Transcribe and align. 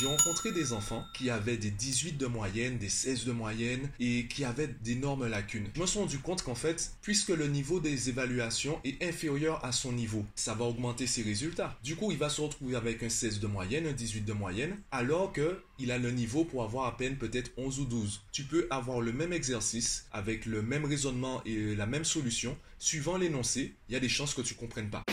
J'ai 0.00 0.06
rencontré 0.06 0.50
des 0.50 0.72
enfants 0.72 1.04
qui 1.14 1.30
avaient 1.30 1.56
des 1.56 1.70
18 1.70 2.18
de 2.18 2.26
moyenne, 2.26 2.78
des 2.78 2.88
16 2.88 3.26
de 3.26 3.32
moyenne 3.32 3.88
et 4.00 4.26
qui 4.26 4.44
avaient 4.44 4.66
d'énormes 4.82 5.28
lacunes. 5.28 5.68
Je 5.72 5.80
me 5.80 5.86
suis 5.86 6.00
rendu 6.00 6.18
compte 6.18 6.42
qu'en 6.42 6.56
fait, 6.56 6.92
puisque 7.00 7.28
le 7.28 7.46
niveau 7.46 7.78
des 7.78 8.08
évaluations 8.08 8.80
est 8.82 9.00
inférieur 9.04 9.64
à 9.64 9.70
son 9.70 9.92
niveau, 9.92 10.26
ça 10.34 10.54
va 10.54 10.64
augmenter 10.64 11.06
ses 11.06 11.22
résultats. 11.22 11.78
Du 11.84 11.94
coup, 11.94 12.10
il 12.10 12.18
va 12.18 12.28
se 12.28 12.40
retrouver 12.40 12.74
avec 12.74 13.04
un 13.04 13.08
16 13.08 13.38
de 13.38 13.46
moyenne, 13.46 13.86
un 13.86 13.92
18 13.92 14.22
de 14.22 14.32
moyenne, 14.32 14.76
alors 14.90 15.32
que 15.32 15.62
il 15.78 15.92
a 15.92 15.98
le 15.98 16.10
niveau 16.10 16.44
pour 16.44 16.64
avoir 16.64 16.86
à 16.86 16.96
peine 16.96 17.16
peut-être 17.16 17.52
11 17.56 17.78
ou 17.78 17.84
12. 17.84 18.22
Tu 18.32 18.42
peux 18.42 18.66
avoir 18.70 19.00
le 19.00 19.12
même 19.12 19.32
exercice 19.32 20.06
avec 20.10 20.44
le 20.44 20.62
même 20.62 20.84
raisonnement 20.84 21.40
et 21.44 21.76
la 21.76 21.86
même 21.86 22.04
solution, 22.04 22.56
suivant 22.78 23.16
l'énoncé, 23.16 23.74
il 23.88 23.92
y 23.92 23.96
a 23.96 24.00
des 24.00 24.08
chances 24.08 24.34
que 24.34 24.42
tu 24.42 24.54
comprennes 24.54 24.90
pas. 24.90 25.04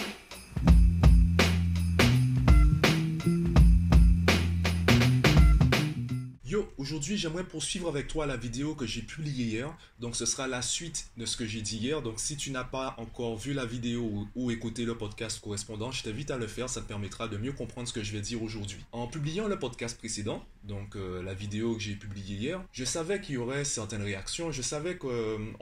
Aujourd'hui, 6.81 7.15
j'aimerais 7.15 7.43
poursuivre 7.43 7.89
avec 7.89 8.07
toi 8.07 8.25
la 8.25 8.37
vidéo 8.37 8.73
que 8.73 8.87
j'ai 8.87 9.03
publiée 9.03 9.45
hier. 9.45 9.77
Donc, 9.99 10.15
ce 10.15 10.25
sera 10.25 10.47
la 10.47 10.63
suite 10.63 11.11
de 11.15 11.27
ce 11.27 11.37
que 11.37 11.45
j'ai 11.45 11.61
dit 11.61 11.77
hier. 11.77 12.01
Donc, 12.01 12.19
si 12.19 12.37
tu 12.37 12.49
n'as 12.49 12.63
pas 12.63 12.95
encore 12.97 13.37
vu 13.37 13.53
la 13.53 13.67
vidéo 13.67 14.25
ou, 14.33 14.49
écouté 14.49 14.83
le 14.83 14.97
podcast 14.97 15.39
correspondant, 15.39 15.91
je 15.91 16.01
t'invite 16.01 16.31
à 16.31 16.37
le 16.37 16.47
faire. 16.47 16.69
Ça 16.69 16.81
te 16.81 16.87
permettra 16.87 17.27
de 17.27 17.37
mieux 17.37 17.51
comprendre 17.51 17.87
ce 17.87 17.93
que 17.93 18.01
je 18.01 18.11
vais 18.11 18.21
dire 18.21 18.41
aujourd'hui. 18.41 18.83
En 18.93 19.05
publiant 19.05 19.47
le 19.47 19.59
podcast 19.59 19.95
précédent, 19.95 20.43
donc 20.63 20.95
euh, 20.95 21.21
la 21.21 21.35
vidéo 21.35 21.75
que 21.75 21.81
j'ai 21.81 21.93
publiée 21.93 22.35
hier, 22.35 22.63
je 22.71 22.83
savais 22.83 23.21
qu'il 23.21 23.35
y 23.35 23.37
aurait 23.37 23.63
certaines 23.63 24.01
réactions. 24.01 24.51
Je 24.51 24.63
savais 24.63 24.97
qu'on 24.97 25.07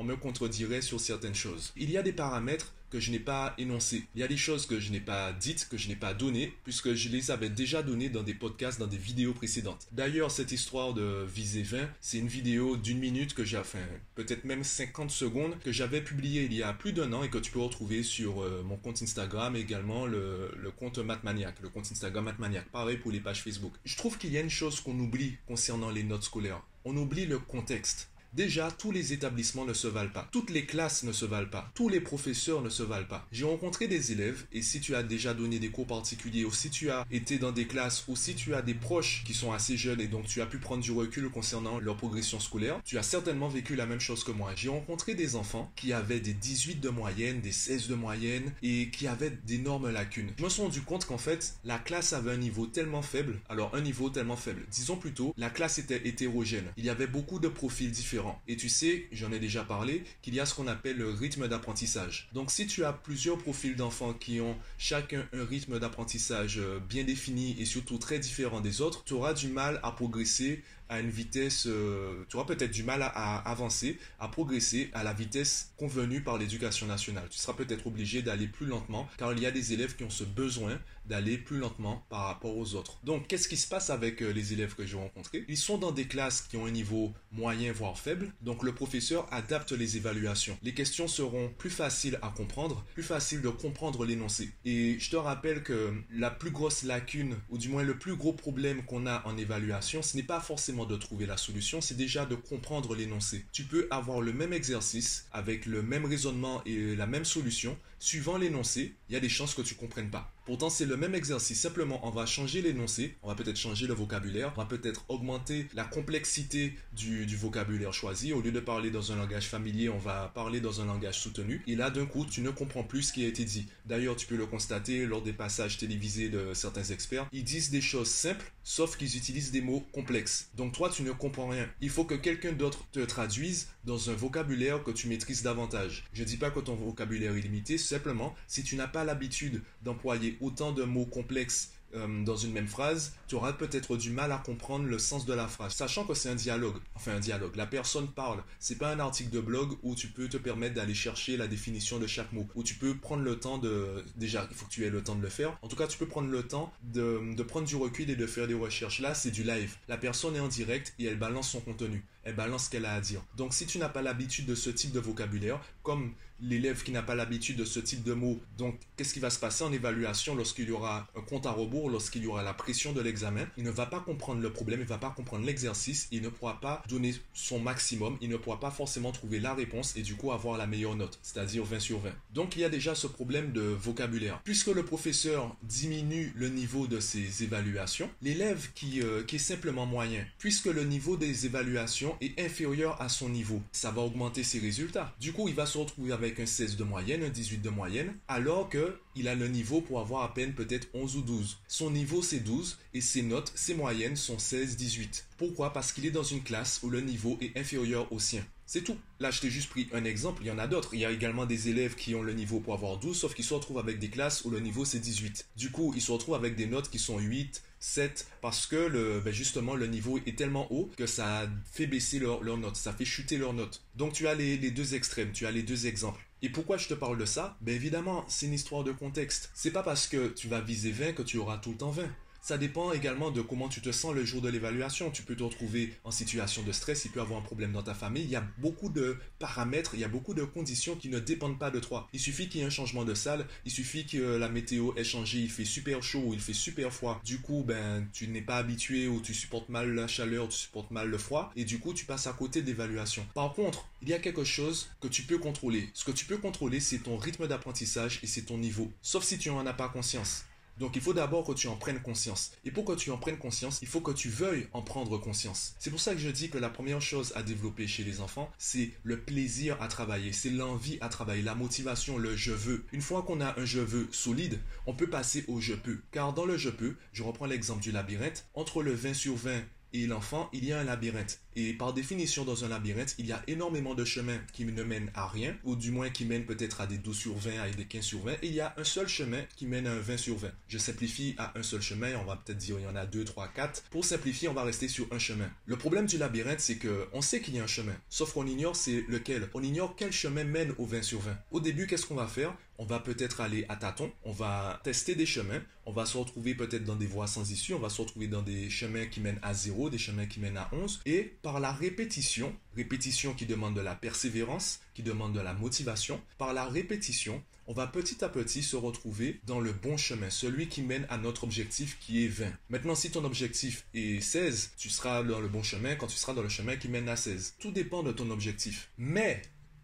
me 0.06 0.16
contredirait 0.16 0.82
sur 0.82 1.02
certaines 1.02 1.36
choses. 1.36 1.74
Il 1.76 1.92
y 1.92 1.98
a 1.98 2.02
des 2.02 2.14
paramètres 2.14 2.72
que 2.90 3.00
je 3.00 3.12
n'ai 3.12 3.20
pas 3.20 3.54
énoncé. 3.58 4.04
Il 4.16 4.22
y 4.22 4.24
a 4.24 4.28
des 4.28 4.38
choses 4.38 4.66
que 4.66 4.80
je 4.80 4.92
n'ai 4.92 5.00
pas 5.00 5.32
dites, 5.34 5.68
que 5.70 5.78
je 5.78 5.88
n'ai 5.88 5.96
pas 5.96 6.14
données, 6.14 6.54
puisque 6.64 6.94
je 6.94 7.10
les 7.10 7.32
avais 7.32 7.50
déjà 7.50 7.84
données 7.84 8.10
dans 8.10 8.24
des 8.24 8.34
podcasts, 8.34 8.80
dans 8.80 8.88
des 8.88 8.98
vidéos 8.98 9.34
précédentes. 9.34 9.88
D'ailleurs, 9.92 10.32
cette 10.32 10.52
histoire 10.52 10.94
de 10.94 11.26
viser 11.26 11.64
20, 11.64 11.90
c'est 12.02 12.18
une 12.18 12.28
vidéo 12.28 12.78
d'une 12.78 13.00
minute 13.00 13.34
que 13.34 13.44
j'ai, 13.44 13.58
enfin, 13.58 13.80
peut-être 14.16 14.44
même 14.44 14.64
50 14.64 15.12
secondes, 15.12 15.58
que 15.64 15.72
j'avais 15.72 16.02
publiée 16.02 16.44
il 16.44 16.54
y 16.54 16.64
a 16.64 16.74
plus 16.74 16.94
d'un 16.94 17.14
an 17.14 17.24
et 17.24 17.30
que 17.30 17.38
tu 17.38 17.52
peux 17.52 17.60
retrouver 17.60 18.04
sur 18.04 18.42
euh, 18.42 18.64
mon 18.64 18.78
compte 18.78 19.02
Instagram, 19.02 19.56
également 19.56 20.06
le, 20.06 20.52
le 20.58 20.72
compte 20.72 20.98
Mathmaniac, 20.98 21.56
le 21.62 21.70
compte 21.70 21.92
Instagram 21.92 22.26
Mathmaniac. 22.26 22.70
Pareil 22.72 22.98
pour 22.98 23.12
les 23.12 23.20
pages 23.20 23.44
Facebook. 23.44 23.74
Je 23.86 23.98
trouve 23.98 24.18
qu'il 24.18 24.32
y 24.32 24.38
a 24.38 24.42
une 24.42 24.50
chose 24.50 24.80
qu'on 24.80 24.98
oublie 25.00 25.38
concernant 25.48 25.90
les 25.90 26.04
notes 26.04 26.24
scolaires. 26.24 26.62
On 26.86 26.96
oublie 26.96 27.26
le 27.26 27.40
contexte. 27.40 28.09
Déjà, 28.34 28.70
tous 28.72 28.92
les 28.92 29.12
établissements 29.12 29.66
ne 29.66 29.74
se 29.74 29.88
valent 29.88 30.12
pas. 30.12 30.30
Toutes 30.32 30.52
les 30.52 30.66
classes 30.66 31.04
ne 31.04 31.12
se 31.12 31.26
valent 31.26 31.50
pas. 31.50 31.72
Tous 31.74 31.90
les 31.90 32.00
professeurs 32.00 32.62
ne 32.62 32.70
se 32.70 32.84
valent 32.84 33.08
pas. 33.08 33.28
J'ai 33.32 33.46
rencontré 33.46 33.88
des 33.88 34.12
élèves 34.12 34.46
et 34.52 34.62
si 34.62 34.82
tu 34.82 34.94
as 34.96 35.02
déjà 35.02 35.34
donné 35.34 35.58
des 35.58 35.70
cours 35.70 35.88
particuliers 35.88 36.46
ou 36.46 36.52
si 36.52 36.70
tu 36.70 36.92
as 36.92 37.06
été 37.10 37.40
dans 37.40 37.52
des 37.52 37.66
classes 37.66 38.06
ou 38.08 38.16
si 38.16 38.36
tu 38.36 38.54
as 38.54 38.62
des 38.62 38.76
proches 38.76 39.24
qui 39.26 39.34
sont 39.34 39.52
assez 39.52 39.78
jeunes 39.78 40.00
et 40.00 40.08
donc 40.08 40.28
tu 40.28 40.42
as 40.42 40.46
pu 40.46 40.60
prendre 40.60 40.84
du 40.84 40.92
recul 40.92 41.30
concernant 41.30 41.80
leur 41.80 41.98
progression 41.98 42.40
scolaire, 42.40 42.80
tu 42.86 43.00
as 43.00 43.04
certainement 43.04 43.48
vécu 43.48 43.76
la 43.76 43.88
même 43.88 44.00
chose 44.00 44.24
que 44.24 44.32
moi. 44.32 44.52
J'ai 44.56 44.70
rencontré 44.70 45.16
des 45.16 45.36
enfants 45.36 45.72
qui 45.76 45.92
avaient 45.92 46.20
des 46.20 46.34
18 46.34 46.80
de 46.80 46.90
moyenne, 46.90 47.42
des 47.42 47.52
16 47.52 47.88
de 47.88 47.96
moyenne 47.96 48.54
et 48.62 48.92
qui 48.92 49.08
avaient 49.08 49.32
d'énormes 49.48 49.90
lacunes. 49.90 50.32
Je 50.38 50.44
me 50.44 50.50
suis 50.50 50.62
rendu 50.62 50.82
compte 50.82 51.06
qu'en 51.06 51.18
fait, 51.18 51.56
la 51.64 51.80
classe 51.80 52.14
avait 52.14 52.32
un 52.32 52.38
niveau 52.38 52.68
tellement 52.68 53.02
faible. 53.02 53.40
Alors, 53.50 53.74
un 53.74 53.82
niveau 53.82 54.10
tellement 54.10 54.36
faible. 54.36 54.66
Disons 54.70 54.98
plutôt, 54.98 55.34
la 55.36 55.50
classe 55.50 55.80
était 55.80 56.08
hétérogène. 56.08 56.72
Il 56.78 56.86
y 56.86 56.90
avait 56.90 57.08
beaucoup 57.08 57.40
de 57.40 57.48
profils 57.48 57.90
différents 57.90 58.19
et 58.48 58.56
tu 58.58 58.70
sais, 58.70 59.08
j'en 59.12 59.32
ai 59.32 59.40
déjà 59.40 59.64
parlé, 59.64 60.04
qu'il 60.22 60.36
y 60.36 60.40
a 60.40 60.46
ce 60.46 60.54
qu'on 60.54 60.68
appelle 60.68 60.98
le 60.98 61.10
rythme 61.10 61.48
d'apprentissage. 61.48 62.30
Donc 62.34 62.52
si 62.52 62.68
tu 62.68 62.84
as 62.84 62.94
plusieurs 62.94 63.38
profils 63.38 63.76
d'enfants 63.76 64.14
qui 64.14 64.42
ont 64.42 64.58
chacun 64.78 65.28
un 65.34 65.46
rythme 65.46 65.80
d'apprentissage 65.80 66.60
euh, 66.60 66.80
bien 66.80 67.04
défini 67.04 67.56
et 67.60 67.66
surtout 67.66 67.98
très 67.98 68.20
différent 68.20 68.62
des 68.62 68.82
autres, 68.82 69.04
tu 69.04 69.14
auras 69.14 69.34
du 69.34 69.48
mal 69.48 69.80
à 69.84 69.92
progresser 69.92 70.64
à 70.90 71.00
une 71.00 71.10
vitesse, 71.10 71.66
euh, 71.68 72.26
tu 72.30 72.36
auras 72.36 72.46
peut-être 72.46 72.72
du 72.72 72.84
mal 72.84 73.02
à, 73.04 73.38
avancer, 73.50 74.00
à 74.20 74.28
progresser 74.28 74.90
à 74.94 75.04
la 75.04 75.14
vitesse 75.14 75.72
convenue 75.78 76.22
par 76.22 76.38
l'éducation 76.38 76.88
nationale. 76.88 77.28
Tu 77.30 77.38
seras 77.38 77.54
peut-être 77.54 77.88
obligé 77.88 78.22
d'aller 78.22 78.48
plus 78.48 78.66
lentement 78.66 79.08
car 79.18 79.32
il 79.34 79.40
y 79.40 79.46
a 79.46 79.52
des 79.52 79.74
élèves 79.74 79.96
qui 79.96 80.04
ont 80.04 80.10
ce 80.10 80.24
besoin 80.24 80.80
d'aller 81.06 81.38
plus 81.38 81.58
lentement 81.58 82.06
par 82.10 82.26
rapport 82.26 82.56
aux 82.56 82.76
autres. 82.76 83.00
Donc, 83.04 83.28
qu'est-ce 83.28 83.48
qui 83.48 83.58
se 83.58 83.68
passe 83.68 83.90
avec 83.90 84.22
euh, 84.22 84.30
les 84.30 84.54
élèves 84.54 84.76
que 84.76 84.86
j'ai 84.86 84.96
rencontrés? 84.96 85.44
Ils 85.48 85.58
sont 85.58 85.80
dans 85.80 85.92
des 85.92 86.06
classes 86.06 86.42
qui 86.42 86.56
ont 86.56 86.68
un 86.68 86.72
niveau 86.72 87.12
moyen 87.32 87.72
voire 87.72 87.98
faible, 87.98 88.32
donc 88.42 88.64
le 88.64 88.74
professeur 88.74 89.28
adapte 89.34 89.72
les 89.72 89.98
évaluations. 89.98 90.58
Les 90.62 90.74
questions 90.74 91.08
seront 91.08 91.52
plus 91.58 91.72
faciles 91.72 92.20
à 92.22 92.30
comprendre, 92.30 92.86
plus 92.94 93.04
faciles 93.04 93.42
de 93.42 93.50
comprendre 93.50 94.06
l'énoncé. 94.06 94.52
Et 94.66 95.00
je 95.00 95.10
te 95.10 95.16
rappelle 95.16 95.64
que 95.64 95.94
la 96.12 96.30
plus 96.30 96.52
grosse 96.52 96.84
lacune, 96.84 97.36
ou 97.50 97.58
du 97.58 97.70
moins 97.70 97.84
le 97.84 97.98
plus 97.98 98.16
gros 98.16 98.34
problème 98.34 98.84
qu'on 98.86 99.08
a 99.08 99.26
en 99.26 99.36
évaluation, 99.36 100.04
ce 100.04 100.16
n'est 100.16 100.24
pas 100.24 100.40
forcément 100.40 100.79
de 100.86 100.96
trouver 100.96 101.26
la 101.26 101.38
solution, 101.38 101.82
c'est 101.82 101.98
déjà 101.98 102.26
de 102.26 102.36
comprendre 102.36 102.96
l'énoncé. 102.96 103.46
Tu 103.52 103.64
peux 103.64 103.88
avoir 103.92 104.22
le 104.22 104.34
même 104.34 104.54
exercice 104.54 105.28
avec 105.32 105.66
le 105.66 105.82
même 105.82 106.06
raisonnement 106.06 106.62
et 106.66 106.96
la 106.96 107.08
même 107.08 107.26
solution. 107.26 107.78
Suivant 108.02 108.38
l'énoncé, 108.38 108.96
il 109.10 109.14
y 109.14 109.16
a 109.18 109.20
des 109.20 109.28
chances 109.28 109.54
que 109.54 109.62
tu 109.62 109.76
comprennes 109.76 110.10
pas. 110.10 110.32
Pourtant, 110.46 110.72
c'est 110.72 110.86
le 110.86 110.98
même 110.98 111.14
exercice. 111.14 111.60
Simplement, 111.60 112.00
on 112.02 112.10
va 112.10 112.26
changer 112.26 112.64
l'énoncé, 112.64 113.16
on 113.22 113.28
va 113.28 113.36
peut-être 113.36 113.58
changer 113.58 113.86
le 113.86 113.94
vocabulaire, 113.94 114.52
on 114.56 114.62
va 114.62 114.66
peut-être 114.66 115.06
augmenter 115.08 115.68
la 115.76 115.84
complexité 115.84 116.74
du, 116.94 117.24
vocabulaire 117.36 117.94
choisi. 117.94 118.34
Au 118.34 118.42
lieu 118.42 118.52
de 118.52 118.60
parler 118.60 118.90
dans 118.90 119.12
un 119.12 119.18
langage 119.18 119.48
familier, 119.48 119.90
on 119.90 120.00
va 120.00 120.32
parler 120.34 120.60
dans 120.60 120.82
un 120.82 120.86
langage 120.86 121.20
soutenu. 121.20 121.62
Et 121.68 121.76
là, 121.76 121.92
d'un 121.92 122.08
coup, 122.08 122.26
tu 122.26 122.42
ne 122.42 122.50
comprends 122.50 122.84
plus 122.84 123.04
ce 123.04 123.14
qui 123.14 123.26
a 123.26 123.28
été 123.28 123.44
dit. 123.46 123.68
D'ailleurs, 123.86 124.16
tu 124.16 124.26
peux 124.26 124.38
le 124.38 124.48
constater 124.48 125.06
lors 125.06 125.22
des 125.22 125.34
passages 125.34 125.78
télévisés 125.78 126.30
de 126.30 126.54
certains 126.56 126.86
experts. 126.86 127.28
Ils 127.32 127.44
disent 127.44 127.70
des 127.70 127.82
choses 127.82 128.10
simples, 128.10 128.52
sauf 128.64 128.98
qu'ils 128.98 129.18
utilisent 129.18 129.52
des 129.52 129.62
mots 129.62 129.86
complexes. 129.92 130.50
Donc 130.56 130.74
toi, 130.74 130.90
tu 130.90 131.04
ne 131.04 131.12
comprends 131.12 131.50
rien. 131.50 131.70
Il 131.80 131.92
faut 131.92 132.06
que 132.06 132.16
quelqu'un 132.16 132.54
d'autre 132.54 132.88
te 132.92 133.02
traduise 133.02 133.68
dans 133.84 134.10
un 134.10 134.14
vocabulaire 134.14 134.84
que 134.84 134.92
tu 134.92 135.08
maîtrises 135.08 135.44
davantage. 135.44 136.06
Je 136.14 136.22
ne 136.22 136.28
dis 136.28 136.38
pas 136.38 136.50
que 136.50 136.60
ton 136.60 136.76
vocabulaire 136.76 137.36
est 137.36 137.42
limité, 137.42 137.78
simplement, 137.90 138.36
si 138.48 138.64
tu 138.64 138.76
n'as 138.76 138.88
pas 138.88 139.04
l'habitude 139.04 139.62
d'employer 139.84 140.38
autant 140.42 140.72
de 140.72 140.84
mots 140.84 141.06
complexes 141.06 141.72
euh, 141.96 142.24
dans 142.24 142.36
une 142.36 142.52
même 142.52 142.68
phrase, 142.68 143.14
tu 143.28 143.36
auras 143.36 143.54
peut-être 143.54 143.98
du 143.98 144.12
mal 144.12 144.32
à 144.32 144.38
comprendre 144.38 144.86
le 144.86 145.00
sens 145.00 145.26
de 145.26 145.34
la 145.34 145.48
phrase, 145.48 145.74
sachant 145.74 146.04
que 146.04 146.14
c'est 146.14 146.30
un 146.30 146.36
dialogue. 146.36 146.76
Enfin, 146.96 147.16
un 147.16 147.20
dialogue. 147.20 147.56
La 147.56 147.66
personne 147.66 148.08
parle. 148.08 148.44
C'est 148.60 148.78
pas 148.78 148.92
un 148.92 149.00
article 149.00 149.32
de 149.32 149.40
blog 149.40 149.72
où 149.82 149.96
tu 149.96 150.08
peux 150.08 150.28
te 150.30 150.38
permettre 150.38 150.76
d'aller 150.76 150.94
chercher 150.94 151.36
la 151.36 151.48
définition 151.48 151.98
de 151.98 152.06
chaque 152.06 152.32
mot, 152.32 152.48
où 152.54 152.64
tu 152.64 152.76
peux 152.76 152.96
prendre 152.96 153.24
le 153.24 153.40
temps 153.40 153.58
de. 153.58 154.04
Déjà, 154.18 154.48
il 154.52 154.56
faut 154.56 154.66
que 154.66 154.72
tu 154.72 154.86
aies 154.86 154.92
le 154.92 155.04
temps 155.04 155.16
de 155.16 155.22
le 155.22 155.30
faire. 155.30 155.58
En 155.64 155.68
tout 155.68 155.76
cas, 155.76 155.88
tu 155.88 155.98
peux 155.98 156.08
prendre 156.08 156.30
le 156.30 156.44
temps 156.44 156.72
de, 156.84 157.34
de 157.36 157.44
prendre 157.44 157.68
du 157.68 157.76
recul 157.76 158.10
et 158.10 158.16
de 158.16 158.28
faire 158.28 158.48
des 158.48 158.54
recherches. 158.54 159.00
Là, 159.00 159.16
c'est 159.16 159.32
du 159.32 159.44
live. 159.44 159.76
La 159.88 159.98
personne 159.98 160.36
est 160.36 160.40
en 160.40 160.48
direct 160.48 160.94
et 161.00 161.06
elle 161.06 161.18
balance 161.18 161.50
son 161.50 161.62
contenu. 161.62 162.06
Elle 162.30 162.36
balance 162.36 162.66
ce 162.66 162.70
qu'elle 162.70 162.86
a 162.86 162.94
à 162.94 163.02
dire. 163.02 163.22
Donc, 163.38 163.56
si 163.56 163.66
tu 163.66 163.80
n'as 163.80 163.90
pas 163.90 164.04
l'habitude 164.04 164.46
de 164.46 164.54
ce 164.54 164.70
type 164.70 164.92
de 164.92 165.00
vocabulaire, 165.00 165.60
comme 165.82 166.14
l'élève 166.42 166.84
qui 166.84 166.92
n'a 166.92 167.02
pas 167.02 167.16
l'habitude 167.16 167.58
de 167.58 167.66
ce 167.66 167.80
type 167.80 168.04
de 168.04 168.14
mots. 168.14 168.40
Donc, 168.58 168.76
qu'est-ce 168.96 169.14
qui 169.14 169.20
va 169.20 169.30
se 169.30 169.40
passer 169.40 169.64
en 169.64 169.72
évaluation 169.72 170.36
lorsqu'il 170.36 170.70
y 170.70 170.72
aura 170.72 171.08
un 171.16 171.22
compte 171.22 171.46
à 171.46 171.52
rebours, 171.52 171.90
lorsqu'il 171.90 172.24
y 172.24 172.28
aura 172.28 172.44
la 172.44 172.54
pression 172.54 172.94
de 172.94 173.02
l'examen? 173.02 173.46
Il 173.58 173.64
ne 173.64 173.72
va 173.72 173.86
pas 173.86 174.00
comprendre 174.00 174.42
le 174.42 174.52
problème, 174.52 174.80
il 174.80 174.84
ne 174.84 174.90
va 174.90 174.98
pas 174.98 175.10
comprendre 175.10 175.46
l'exercice, 175.46 176.08
il 176.12 176.22
ne 176.22 176.30
pourra 176.30 176.60
pas 176.60 176.84
donner 176.88 177.14
son 177.34 177.60
maximum, 177.60 178.18
il 178.22 178.30
ne 178.30 178.38
pourra 178.38 178.60
pas 178.60 178.72
forcément 178.72 179.12
trouver 179.12 179.40
la 179.40 179.54
réponse 179.54 179.96
et 179.96 180.02
du 180.02 180.16
coup 180.16 180.32
avoir 180.32 180.58
la 180.58 180.68
meilleure 180.68 180.96
note, 180.96 181.20
c'est-à-dire 181.22 181.64
20 181.64 181.80
sur 181.80 182.00
20. 182.00 182.12
Donc, 182.34 182.56
il 182.56 182.62
y 182.62 182.66
a 182.66 182.70
déjà 182.70 182.96
ce 182.96 183.08
problème 183.08 183.52
de 183.52 183.62
vocabulaire. 183.62 184.42
Puisque 184.44 184.68
le 184.68 184.84
professeur 184.84 185.56
diminue 185.64 186.32
le 186.36 186.50
niveau 186.50 186.88
de 186.88 187.00
ses 187.00 187.44
évaluations, 187.44 188.10
l'élève 188.22 188.70
qui, 188.76 189.02
euh, 189.02 189.24
qui 189.24 189.36
est 189.36 189.40
simplement 189.40 189.86
moyen, 189.86 190.26
puisque 190.38 190.66
le 190.66 190.84
niveau 190.84 191.18
des 191.18 191.46
évaluations 191.46 192.16
inférieur 192.38 193.02
à 193.02 193.10
son 193.10 193.30
niveau, 193.30 193.62
ça 193.72 193.92
va 193.92 194.02
augmenter 194.02 194.44
ses 194.44 194.60
résultats. 194.60 195.14
Du 195.20 195.34
coup, 195.34 195.48
il 195.48 195.56
va 195.56 195.66
se 195.66 195.78
retrouver 195.78 196.12
avec 196.12 196.40
un 196.40 196.46
16 196.46 196.78
de 196.78 196.84
moyenne, 196.84 197.24
un 197.24 197.30
18 197.30 197.62
de 197.62 197.70
moyenne, 197.70 198.14
alors 198.28 198.70
que 198.70 199.00
il 199.16 199.28
a 199.28 199.36
le 199.36 199.48
niveau 199.48 199.82
pour 199.82 200.00
avoir 200.00 200.24
à 200.24 200.34
peine 200.34 200.54
peut-être 200.54 200.88
11 200.94 201.18
ou 201.18 201.22
12. 201.22 201.58
Son 201.68 201.92
niveau 201.92 202.22
c'est 202.22 202.40
12 202.40 202.78
et 202.94 203.02
ses 203.02 203.22
notes, 203.22 203.52
ses 203.56 203.74
moyennes 203.74 204.16
sont 204.16 204.40
16, 204.40 204.78
18. 204.78 205.28
Pourquoi? 205.38 205.74
Parce 205.74 205.92
qu'il 205.92 206.06
est 206.06 206.12
dans 206.12 206.24
une 206.24 206.44
classe 206.44 206.80
où 206.84 206.90
le 206.90 207.02
niveau 207.02 207.38
est 207.42 207.58
inférieur 207.58 208.12
au 208.12 208.20
sien. 208.20 208.44
C'est 208.66 208.84
tout. 208.84 208.98
Là, 209.20 209.32
je 209.32 209.42
t'ai 209.42 209.50
juste 209.50 209.70
pris 209.70 209.90
un 209.94 210.06
exemple, 210.06 210.44
il 210.44 210.48
y 210.48 210.52
en 210.52 210.60
a 210.60 210.68
d'autres. 210.68 210.94
Il 210.94 211.00
y 211.00 211.06
a 211.06 211.12
également 211.12 211.48
des 211.48 211.70
élèves 211.70 211.96
qui 211.96 212.14
ont 212.14 212.22
le 212.22 212.34
niveau 212.34 212.60
pour 212.60 212.76
avoir 212.76 212.98
12, 212.98 213.18
sauf 213.18 213.34
qu'ils 213.34 213.44
se 213.44 213.56
retrouvent 213.56 213.80
avec 213.80 213.98
des 213.98 214.10
classes 214.10 214.46
où 214.46 214.52
le 214.52 214.60
niveau 214.60 214.86
c'est 214.86 215.00
18. 215.00 215.48
Du 215.58 215.72
coup, 215.72 215.92
ils 215.96 216.04
se 216.04 216.12
retrouvent 216.12 216.36
avec 216.36 216.56
des 216.56 216.68
notes 216.68 216.88
qui 216.92 217.00
sont 217.00 217.18
8, 217.18 217.64
7, 217.80 218.28
parce 218.42 218.68
que 218.68 218.76
le, 218.76 219.22
ben 219.22 219.34
justement 219.34 219.76
le 219.76 219.88
niveau 219.88 220.20
est 220.26 220.38
tellement 220.38 220.72
haut 220.72 220.90
que 220.98 221.06
ça 221.06 221.50
fait 221.72 221.88
baisser 221.88 222.20
leurs 222.20 222.44
leur 222.44 222.58
notes, 222.58 222.76
ça 222.76 222.94
fait 222.94 223.06
chuter 223.06 223.38
leurs 223.38 223.54
notes. 223.54 223.82
Donc 223.96 224.14
tu 224.14 224.28
as 224.28 224.36
les, 224.36 224.58
les 224.58 224.72
deux 224.72 224.96
extrêmes, 224.96 225.32
tu 225.32 225.46
as 225.46 225.52
les 225.52 225.64
deux 225.64 225.88
exemples. 225.88 226.26
Et 226.42 226.50
pourquoi 226.50 226.78
je 226.78 226.88
te 226.88 226.94
parle 226.94 227.18
de 227.18 227.26
ça? 227.26 227.58
Ben 227.62 227.76
évidemment, 227.76 228.26
c'est 228.30 228.46
une 228.46 228.54
histoire 228.54 228.84
de 228.84 228.92
contexte. 228.92 229.52
C'est 229.54 229.72
pas 229.72 229.84
parce 229.84 230.08
que 230.08 230.28
tu 230.30 230.48
vas 230.48 230.62
viser 230.62 230.92
20 230.92 231.14
que 231.14 231.22
tu 231.22 231.38
auras 231.38 231.58
tout 231.58 231.72
le 231.72 231.78
temps 231.78 231.92
20. 231.92 232.04
Ça 232.42 232.58
dépend 232.58 232.94
également 232.94 233.32
de 233.32 233.42
comment 233.42 233.70
tu 233.70 233.82
te 233.82 233.92
sens 233.92 234.14
le 234.14 234.26
jour 234.26 234.42
de 234.42 234.50
l'évaluation. 234.50 235.12
Tu 235.12 235.24
peux 235.24 235.36
te 235.36 235.44
retrouver 235.44 235.94
en 236.04 236.12
situation 236.12 236.64
de 236.64 236.72
stress, 236.72 237.06
il 237.06 237.12
peut 237.12 237.22
avoir 237.22 237.40
un 237.40 237.44
problème 237.44 237.72
dans 237.72 237.84
ta 237.84 237.94
famille. 237.94 238.24
Il 238.24 238.30
y 238.30 238.36
a 238.36 238.48
beaucoup 238.58 238.90
de 238.90 239.18
paramètres, 239.40 239.92
il 239.94 240.00
y 240.00 240.04
a 240.04 240.08
beaucoup 240.08 240.34
de 240.34 240.44
conditions 240.44 240.96
qui 240.96 241.10
ne 241.10 241.20
dépendent 241.20 241.60
pas 241.60 241.72
de 241.72 241.80
toi. 241.80 242.08
Il 242.14 242.20
suffit 242.20 242.50
qu'il 242.50 242.62
y 242.62 242.64
ait 242.64 242.68
un 242.68 242.72
changement 242.72 243.04
de 243.04 243.14
salle, 243.14 243.46
il 243.66 243.72
suffit 243.72 244.06
que 244.06 244.18
la 244.18 244.50
météo 244.50 244.94
ait 244.96 245.04
changé, 245.04 245.40
il 245.40 245.52
fait 245.52 245.66
super 245.66 246.02
chaud 246.02 246.24
ou 246.26 246.34
il 246.34 246.40
fait 246.40 246.54
super 246.54 246.92
froid. 246.92 247.22
Du 247.24 247.40
coup, 247.40 247.64
ben, 247.68 248.08
tu 248.14 248.28
n'es 248.28 248.42
pas 248.42 248.58
habitué 248.58 249.08
ou 249.08 249.22
tu 249.22 249.34
supportes 249.34 249.70
mal 249.70 249.94
la 249.94 250.08
chaleur, 250.08 250.50
tu 250.50 250.58
supportes 250.58 250.92
mal 250.92 251.10
le 251.10 251.18
froid 251.18 251.52
et 251.56 251.66
du 251.66 251.80
coup, 251.80 251.94
tu 251.94 252.06
passes 252.06 252.28
à 252.28 252.34
côté 252.34 252.62
d'évaluation. 252.62 253.26
Par 253.34 253.54
contre, 253.54 253.88
il 254.02 254.10
y 254.10 254.14
a 254.14 254.20
quelque 254.20 254.44
chose 254.44 254.90
que 255.02 255.08
tu 255.08 255.24
peux 255.24 255.38
contrôler. 255.38 255.90
Ce 255.94 256.06
que 256.06 256.12
tu 256.12 256.26
peux 256.26 256.38
contrôler, 256.38 256.80
c'est 256.80 257.00
ton 257.00 257.18
rythme 257.18 257.48
d'apprentissage 257.48 258.20
et 258.24 258.28
c'est 258.28 258.44
ton 258.44 258.58
niveau. 258.58 258.92
Sauf 259.02 259.24
si 259.24 259.38
tu 259.38 259.50
n'en 259.50 259.66
as 259.66 259.74
pas 259.74 259.90
conscience. 259.90 260.46
Donc 260.80 260.96
il 260.96 261.02
faut 261.02 261.14
d'abord 261.14 261.44
que 261.46 261.52
tu 261.52 261.68
en 261.68 261.76
prennes 261.76 262.02
conscience. 262.02 262.52
Et 262.64 262.72
pour 262.72 262.86
que 262.86 262.94
tu 262.94 263.12
en 263.12 263.18
prennes 263.18 263.38
conscience, 263.38 263.80
il 263.82 263.88
faut 263.88 264.02
que 264.02 264.12
tu 264.12 264.30
veuilles 264.30 264.68
en 264.72 264.82
prendre 264.82 265.18
conscience. 265.18 265.76
C'est 265.78 265.90
pour 265.90 266.00
ça 266.00 266.14
que 266.14 266.20
je 266.20 266.30
dis 266.30 266.50
que 266.50 266.58
la 266.58 266.70
première 266.70 267.02
chose 267.02 267.34
à 267.36 267.44
développer 267.44 267.88
chez 267.88 268.04
les 268.04 268.22
enfants, 268.22 268.50
c'est 268.58 268.92
le 269.04 269.20
plaisir 269.20 269.82
à 269.82 269.88
travailler, 269.88 270.32
c'est 270.32 270.50
l'envie 270.50 270.98
à 271.02 271.10
travailler, 271.10 271.44
la 271.44 271.56
motivation, 271.56 272.18
le 272.18 272.36
je 272.36 272.52
veux. 272.52 272.86
Une 272.94 273.02
fois 273.02 273.24
qu'on 273.24 273.42
a 273.42 273.60
un 273.60 273.66
je 273.66 273.80
veux 273.80 274.08
solide, 274.12 274.60
on 274.86 274.94
peut 274.94 275.10
passer 275.10 275.44
au 275.48 275.60
je 275.60 275.74
peux. 275.74 276.00
Car 276.12 276.34
dans 276.34 276.46
le 276.46 276.58
je 276.58 276.70
peux, 276.70 276.96
je 277.12 277.24
reprends 277.24 277.46
l'exemple 277.46 277.82
du 277.82 277.92
labyrinthe, 277.92 278.46
entre 278.54 278.82
le 278.82 278.94
20 278.94 279.14
sur 279.14 279.36
20 279.36 279.62
et 279.94 280.06
l'enfant, 280.08 280.50
il 280.54 280.66
y 280.66 280.72
a 280.72 280.80
un 280.80 280.84
labyrinthe. 280.84 281.40
Et 281.60 281.74
par 281.74 281.92
définition, 281.92 282.46
dans 282.46 282.64
un 282.64 282.70
labyrinthe, 282.70 283.16
il 283.18 283.26
y 283.26 283.34
a 283.34 283.44
énormément 283.48 283.94
de 283.94 284.06
chemins 284.06 284.40
qui 284.54 284.64
ne 284.64 284.84
mènent 284.84 285.12
à 285.14 285.28
rien, 285.28 285.58
ou 285.66 285.76
du 285.76 285.92
moins 285.92 286.10
qui 286.10 286.24
mènent 286.24 286.46
peut-être 286.46 286.80
à 286.80 286.88
des 286.88 286.98
12 286.98 287.18
sur 287.18 287.36
20, 287.36 287.60
à 287.60 287.70
des 287.70 287.84
15 287.84 288.02
sur 288.02 288.20
20, 288.20 288.32
et 288.32 288.38
il 288.44 288.54
y 288.54 288.62
a 288.62 288.74
un 288.78 288.86
seul 288.86 289.10
chemin 289.10 289.44
qui 289.58 289.66
mène 289.66 289.86
à 289.86 289.92
un 289.92 290.00
20 290.00 290.16
sur 290.16 290.38
20. 290.38 290.52
Je 290.70 290.78
simplifie 290.78 291.36
à 291.38 291.52
un 291.60 291.64
seul 291.64 291.82
chemin, 291.82 292.16
on 292.16 292.24
va 292.24 292.38
peut-être 292.38 292.58
dire 292.58 292.78
il 292.80 292.84
y 292.84 292.88
en 292.88 292.96
a 292.96 293.06
2, 293.06 293.26
3, 293.26 293.50
4. 293.50 293.84
Pour 293.92 294.06
simplifier, 294.06 294.48
on 294.48 294.54
va 294.54 294.64
rester 294.64 294.88
sur 294.88 295.12
un 295.12 295.20
chemin. 295.20 295.50
Le 295.66 295.76
problème 295.76 296.06
du 296.06 296.18
labyrinthe, 296.18 296.62
c'est 296.62 296.78
que 296.78 297.10
on 297.12 297.22
sait 297.22 297.42
qu'il 297.42 297.56
y 297.56 297.60
a 297.60 297.64
un 297.64 297.68
chemin, 297.68 297.96
sauf 298.10 298.32
qu'on 298.32 298.48
ignore 298.48 298.78
c'est 298.78 299.04
lequel. 299.10 299.50
On 299.54 299.62
ignore 299.62 299.96
quel 299.98 300.14
chemin 300.14 300.46
mène 300.46 300.74
au 300.78 300.86
20 300.86 301.02
sur 301.02 301.20
20. 301.20 301.38
Au 301.52 301.60
début, 301.60 301.88
qu'est-ce 301.88 302.06
qu'on 302.06 302.16
va 302.16 302.28
faire? 302.28 302.56
On 302.82 302.86
va 302.86 303.02
peut-être 303.02 303.42
aller 303.42 303.66
à 303.68 303.76
tâtons, 303.76 304.10
on 304.24 304.32
va 304.32 304.80
tester 304.86 305.14
des 305.14 305.26
chemins, 305.26 305.62
on 305.86 305.92
va 305.92 306.06
se 306.06 306.18
retrouver 306.18 306.56
peut-être 306.56 306.86
dans 306.86 306.96
des 306.96 307.08
voies 307.08 307.28
sans 307.28 307.52
issue, 307.52 307.74
on 307.74 307.80
va 307.80 307.90
se 307.90 308.00
retrouver 308.00 308.28
dans 308.28 308.42
des 308.42 308.70
chemins 308.70 309.06
qui 309.06 309.20
mènent 309.20 309.40
à 309.42 309.54
0, 309.54 309.90
des 309.90 309.98
chemins 309.98 310.28
qui 310.28 310.40
mènent 310.40 310.56
à 310.56 310.70
11, 310.72 311.02
et 311.06 311.24
par 311.42 311.49
la 311.58 311.72
répétition, 311.72 312.56
répétition 312.76 313.34
qui 313.34 313.48
demande 313.48 313.74
de 313.74 313.82
la 313.82 313.96
persévérance, 313.96 314.82
qui 314.94 315.02
demande 315.02 315.34
de 315.34 315.40
la 315.40 315.54
motivation, 315.54 316.22
par 316.38 316.54
la 316.54 316.66
répétition, 316.66 317.42
on 317.66 317.74
va 317.74 317.88
petit 317.88 318.24
à 318.24 318.30
petit 318.30 318.62
se 318.62 318.76
retrouver 318.76 319.40
dans 319.46 319.60
le 319.60 319.74
bon 319.74 319.98
chemin, 319.98 320.30
celui 320.30 320.68
qui 320.68 320.84
mène 320.84 321.08
à 321.10 321.18
notre 321.18 321.46
objectif 321.46 321.98
qui 322.00 322.26
est 322.26 322.28
20. 322.28 322.52
Maintenant, 322.70 322.96
si 322.96 323.10
ton 323.10 323.24
objectif 323.24 323.86
est 323.94 324.22
16, 324.22 324.74
tu 324.78 324.90
seras 324.90 325.24
dans 325.24 325.40
le 325.40 325.48
bon 325.48 325.64
chemin 325.64 325.96
quand 325.96 326.08
tu 326.08 326.18
seras 326.18 326.34
dans 326.34 326.44
le 326.44 326.50
chemin 326.50 326.76
qui 326.78 326.88
mène 326.88 327.10
à 327.10 327.16
16. 327.16 327.56
Tout 327.60 327.72
dépend 327.72 328.04
de 328.04 328.12
ton 328.12 328.30
objectif. 328.30 328.92
Mais, 328.98 329.42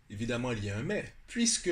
évidemment, 0.10 0.52
il 0.52 0.64
y 0.64 0.70
a 0.70 0.78
un 0.78 0.84
mais, 0.84 1.14
puisque 1.28 1.72